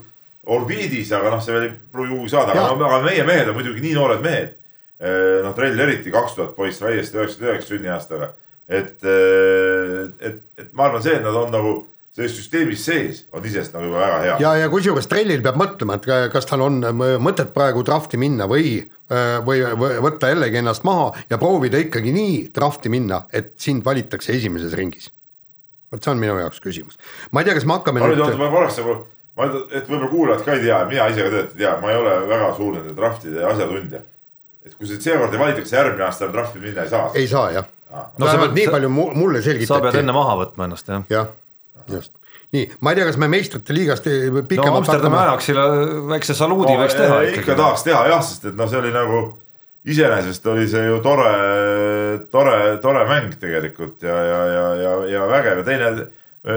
[0.49, 3.83] orbiidis, aga noh, see veel ei pruugi kuhugi saada, aga, aga meie mehed on muidugi
[3.83, 4.55] nii noored mehed
[4.99, 8.33] noh, Trell eriti kaks tuhat poiss, täiesti üheksakümmend üheksa sünniaastaga.
[8.69, 11.71] et, äh, et, et ma arvan, see, et nad on nagu
[12.13, 14.37] selles süsteemis sees, on iseenesest nagu juba väga hea.
[14.43, 16.81] ja, ja kusjuures Trellil peab mõtlema, et kas tal on
[17.23, 18.81] mõtet praegu drafti minna või,
[19.13, 23.87] äh, või, või võtta jällegi ennast maha ja proovida ikkagi nii drafti minna, et sind
[23.87, 25.13] valitakse esimeses ringis.
[25.93, 26.99] vot see on minu jaoks küsimus.
[27.31, 28.37] ma ei tea, kas me hakkame ma nüüd.
[28.37, 28.99] ma korraks nagu,
[29.39, 32.03] ma, et võib-olla kuulajad ka ei tea, mina ise ka tegelikult ei tea, ma ei
[32.03, 34.05] ole väga suur nende draftide asjatundja
[34.69, 37.11] et kui see seekord ei valitakse, järgmine aasta enam trahvi minna ei saa.
[37.17, 38.07] ei saa jah ah..
[38.19, 39.73] no vähemalt nii palju mulle selgitati.
[39.73, 41.05] sa pead enne maha võtma ennast jah.
[41.11, 41.35] jah,
[41.91, 42.15] just
[42.57, 45.67] nii, ma ei tea, kas me meistrite liigast pikemalt no Amsterdami Ajaxile
[46.15, 47.45] väikse saluudi no, võiks teha ikkagi.
[47.45, 49.21] ikka tahaks teha jah, sest et noh, see oli nagu
[49.89, 51.33] iseenesest oli see ju tore,
[52.33, 55.93] tore, tore mäng tegelikult ja, ja, ja, ja, ja vägev ja teine,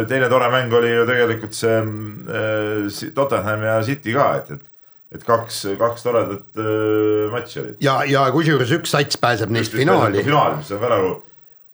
[0.10, 4.71] teine tore mäng oli ju tegelikult see äh, Tottenham ja City ka, et, et
[5.12, 7.76] et kaks, kaks toredat äh, matši olid.
[7.84, 10.24] ja, ja kusjuures üks sats pääseb neist finaali.
[10.24, 11.14] finaali, mis on ka nagu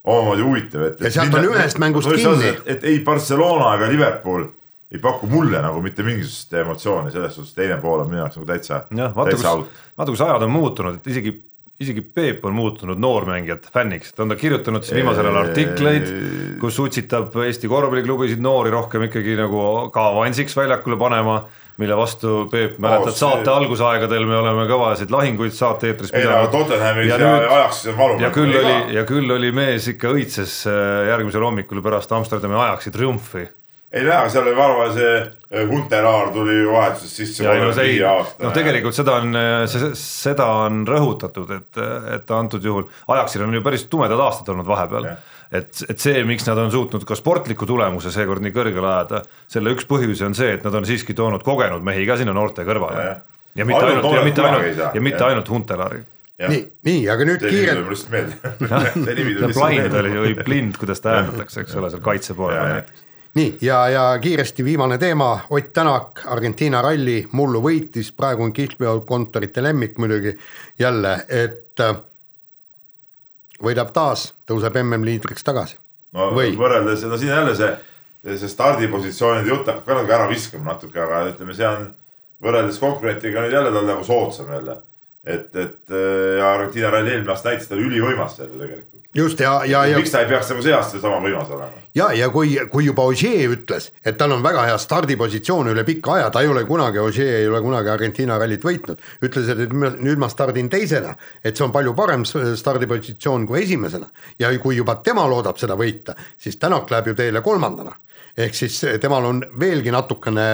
[0.07, 1.01] omamoodi huvitav, et.
[1.03, 2.53] ja sealt on ühest mängust kinni.
[2.65, 4.47] Et, ei Barcelona ega Liverpool
[4.91, 8.47] ei paku mulle nagu mitte mingisugust emotsiooni, selles suhtes teine pool on minu jaoks nagu
[8.47, 8.85] täitsa.
[8.95, 11.33] jah, vaata kus, vaata kus ajad on muutunud, et isegi,
[11.83, 16.13] isegi Peep on muutunud noormängijate fänniks, et on ta kirjutanud siin viimasel ajal artikleid,
[16.63, 21.41] kus utsitab Eesti korvpalliklubisid noori rohkem ikkagi nagu ka avansiks väljakule panema
[21.77, 26.49] mille vastu Peep mäletad oh, saate algusaegadel me oleme kõvasid lahinguid saate-eetris pidanud.
[26.53, 28.17] Tottenhamis ja, ja Ajaxis on valu.
[28.23, 32.93] ja küll oli, ja küll oli mees ikka õitses äh, järgmisel hommikul pärast Amsterdami Ajaxi
[32.95, 33.45] triumfi.
[33.91, 37.45] ei näe, aga seal oli varva see äh, Gunter Aar tuli ju vahetusest sisse.
[38.41, 41.83] noh, tegelikult seda on, äh, seda on rõhutatud, et,
[42.17, 46.23] et antud juhul Ajaxil on ju päris tumedad aastad olnud vahepeal yeah et, et see,
[46.27, 50.35] miks nad on suutnud ka sportliku tulemuse seekord nii kõrgele ajada, selle üks põhjusi on
[50.37, 53.07] see, et nad on siiski toonud kogenud mehi ka sinna noorte kõrvale.
[53.55, 56.03] ja mitte ainult, ainult, ja mitte ainult, ja mitte ainult Huntelari.
[56.47, 57.83] nii, nii, aga nüüd kiirelt.
[57.83, 59.51] mulle lihtsalt meelde.
[59.57, 63.03] Blind oli või Blind, kuidas ta hääldatakse, eks ole, seal kaitse poole peal näiteks.
[63.37, 69.61] Nii ja, ja kiiresti viimane teema, Ott Tänak, Argentiina ralli, mullu võitis, praegu on kihlveokontorite
[69.61, 70.33] lemmik muidugi
[70.79, 71.99] jälle, et äh,
[73.63, 75.77] võidab taas, tõuseb MM-liidriks tagasi.
[76.13, 76.53] no Või?
[76.57, 77.71] võrreldes, no siin jälle see,
[78.35, 81.89] see stardipositsioonide jutt hakkab ka nagu ära viskama natuke, aga ütleme, see on
[82.43, 84.77] võrreldes konkurentiga nüüd jälle tal nagu soodsam jälle.
[85.23, 85.95] et, et
[86.37, 88.96] ja Argentiina ralli eelmine aasta näitas talle ülivõimas seal ju tegelikult.
[89.17, 91.83] Just ja, ja, ja miks ta ei peaks nagu see aasta sama võimas olema?
[91.97, 96.17] ja, ja kui, kui juba Ogier ütles, et tal on väga hea stardipositsioon üle pika
[96.17, 100.21] aja, ta ei ole kunagi, Ogier ei ole kunagi Argentiina rallit võitnud, ütles, et nüüd
[100.21, 104.09] ma- stardin teisena, et see on palju parem stardipositsioon kui esimesena.
[104.39, 107.95] Ja kui juba tema loodab seda võita, siis Tänak läheb ju teele kolmandana
[108.37, 110.45] ehk siis temal on veelgi natukene,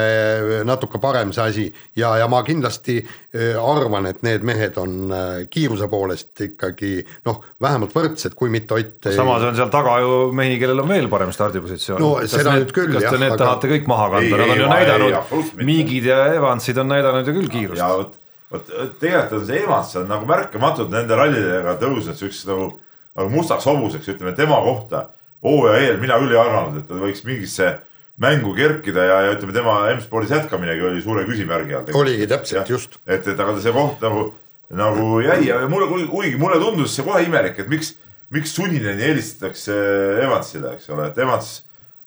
[0.67, 1.65] natuke parem see asi
[1.99, 6.95] ja, ja ma kindlasti eh, arvan, et need mehed on eh, kiiruse poolest ikkagi
[7.27, 11.09] noh, vähemalt võrdsed, kui mitte Ott samas on seal taga ju mehi, kellel on veel
[11.11, 11.99] parem stardipositsioon.
[12.01, 14.61] No seda nüüd küll, kas jah, te need aga- tahate kõik maha kanda, nad on
[14.63, 15.51] ju näidanud.
[15.63, 17.89] Miigid ja Evansid on näidanud ju küll kiirust ja.
[17.99, 18.15] vot,
[18.53, 18.71] vot
[19.01, 22.71] tegelikult on see Evans on nagu märkamatult nende rallidega tõusnud siukseks nagu,
[23.19, 25.09] nagu mustaks hobuseks, ütleme tema kohta.
[25.43, 27.73] Hooaja eel mina küll ei arvanud, et ta võiks mingisse
[28.21, 31.91] mängu kerkida ja, ja ütleme, tema M-spordis jätkaminegi oli suure küsimärgi all.
[31.97, 32.99] Oligi täpselt, just.
[33.07, 34.29] et, et aga see koht nagu,
[34.73, 37.95] nagu jäi ja mulle, kuigi mulle tundus see kohe imelik, et miks,
[38.33, 39.77] miks Sunineni eelistatakse
[40.23, 41.55] Evansile, eks ole, et Evans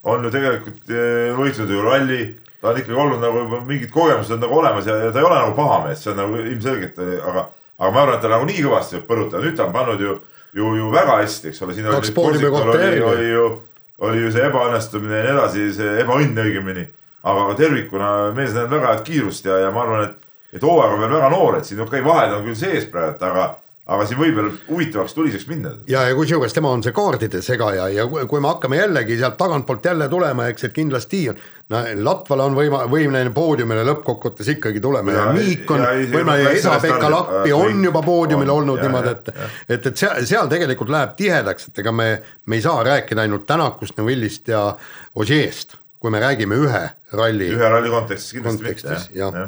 [0.07, 2.21] on ju tegelikult eh, võitnud ju ralli,
[2.61, 5.27] ta on ikkagi olnud nagu juba mingid kogemused on nagu olemas ja, ja ta ei
[5.27, 8.47] ole nagu paha mees, see on nagu ilmselgelt, aga, aga ma arvan, et ta nagu
[8.47, 10.17] nii kõvasti võib põrutada, nüüd ta on pannud ju,
[10.53, 12.11] ju, ju väga hästi, eks ole, siin oli,
[12.45, 13.47] oli, oli ju,
[14.07, 16.87] oli ju see ebaõnnestumine ja nii edasi, see ebaõnn õigemini.
[17.27, 21.01] aga tervikuna mees näeb väga head kiirust ja, ja ma arvan, et, et hooaeg on
[21.03, 23.47] veel väga noor, et siin okei, vahed on küll sees praegu, aga,
[23.87, 25.69] aga siin võib veel huvitavaks tuliseks minna.
[25.87, 29.85] ja, ja kusjuures tema on see kaardide segaja ja kui me hakkame jällegi sealt tagantpoolt
[29.87, 31.39] jälle tulema, eks, et kindlasti on,
[31.71, 35.91] no Latval on võima-, võimeline poodiumile lõppkokkuvõttes ikkagi tulema ja, Ja- ja Miik on ja
[35.93, 39.49] võimeline ja Esa-Pekka Lappi äh, on juba poodiumil on, olnud ja, niimoodi, ja, et ja.
[39.77, 42.09] et, et seal, seal tegelikult läheb tihedaks, et ega me,
[42.45, 44.65] me ei saa rääkida ainult Tänakust, Neville'ist ja
[45.15, 46.83] Ogier'st, kui me räägime ühe
[47.15, 49.47] ralli ühe ralli kontekstis kindlasti kontekstis, mitte jah.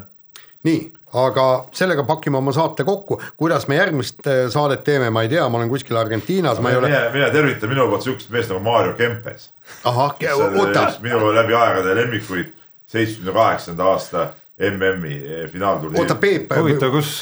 [0.67, 0.79] nii,
[1.23, 1.45] aga
[1.75, 5.61] sellega pakime oma saate kokku, kuidas me järgmist eh, saadet teeme, ma ei tea, ma
[5.61, 8.97] olen kuskil Argentiinas, ma ei ole, mine, mine tervita minu poolt siukest meest nagu Mario
[8.99, 9.49] Kempes.
[9.83, 12.53] ahah, oota, minu läbi aegade lemmikuid
[12.89, 14.27] seitsmekümne kaheksanda aasta
[14.59, 16.15] MM-i oota finaalturniir.
[16.19, 17.19] Peep, huvitav, kus,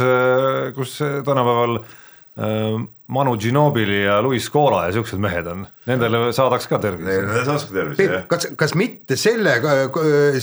[0.75, 1.95] kus tänapäeval äh,
[2.37, 7.07] Manu Ginobili ja Luis Scola ja siuksed mehed on, nendele saadaks ka tervist.
[7.07, 8.25] Neile saaks ka tervist, jah.
[8.29, 9.55] kas, kas mitte selle,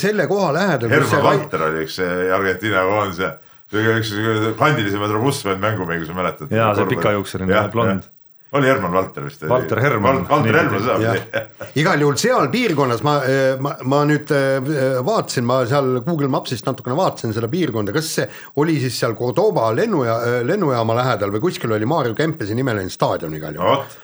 [0.00, 3.34] selle koha lähedal, Herman Valter oli üks see Argentiina koondise
[3.74, 4.10] üks
[4.58, 6.52] kandilisemaid robustsemaid mängumehi, kui sa mäletad.
[6.52, 8.10] Jaa, see pikajuukseline blond..
[8.54, 9.42] Oli Herman Valter vist.
[9.48, 10.26] Valter Hermann.
[10.28, 11.42] Valter Hermann, seda
[11.80, 13.16] igal juhul seal piirkonnas ma,
[13.58, 18.28] ma, ma nüüd äh, vaatasin, ma seal Google Mapsist natukene vaatasin seda piirkonda, kas see
[18.62, 23.58] oli siis seal Cordoba lennuja, lennujaama lähedal või kuskil oli Mario Kempesi nimeline staadion igal
[23.58, 23.82] no juhul.
[23.82, 23.98] vot,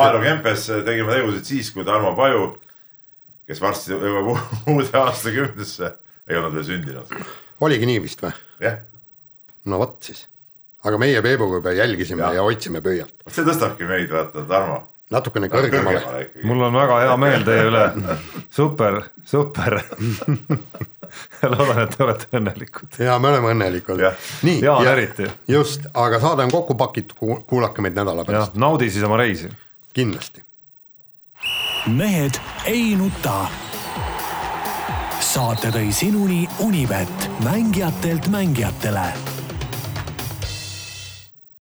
[0.00, 2.50] Maarjo Kempes tegime tegusid siis, kui Tarmo Paju,
[3.48, 4.32] kes varsti jõuab
[4.72, 5.94] uude aastakümnesse,
[6.28, 7.14] ei olnud veel sündinud.
[7.60, 8.32] oligi nii vist või?
[8.64, 8.80] jah,
[9.68, 10.29] no vot siis.
[10.84, 13.14] Aga meie Peebuga juba jälgisime ja, ja hoidsime pöialt.
[13.28, 14.80] see tõstabki meid, vaata, Tarmo.
[15.12, 16.02] natukene kõrgemale.
[16.48, 17.86] mul on väga hea meel teie üle,
[18.58, 19.80] super, super.
[21.52, 23.00] loodan, et te olete õnnelikud.
[23.04, 24.04] ja me oleme õnnelikud
[24.46, 24.60] nii.
[24.64, 25.26] Jaan eriti.
[25.50, 29.50] just, aga saade on kokku pakitud, kuulake meid nädala pärast,, naudi siis oma reisi.
[29.92, 30.44] kindlasti.
[31.96, 33.42] mehed ei nuta.
[35.20, 39.10] saate tõi sinuni Unibet, mängijatelt mängijatele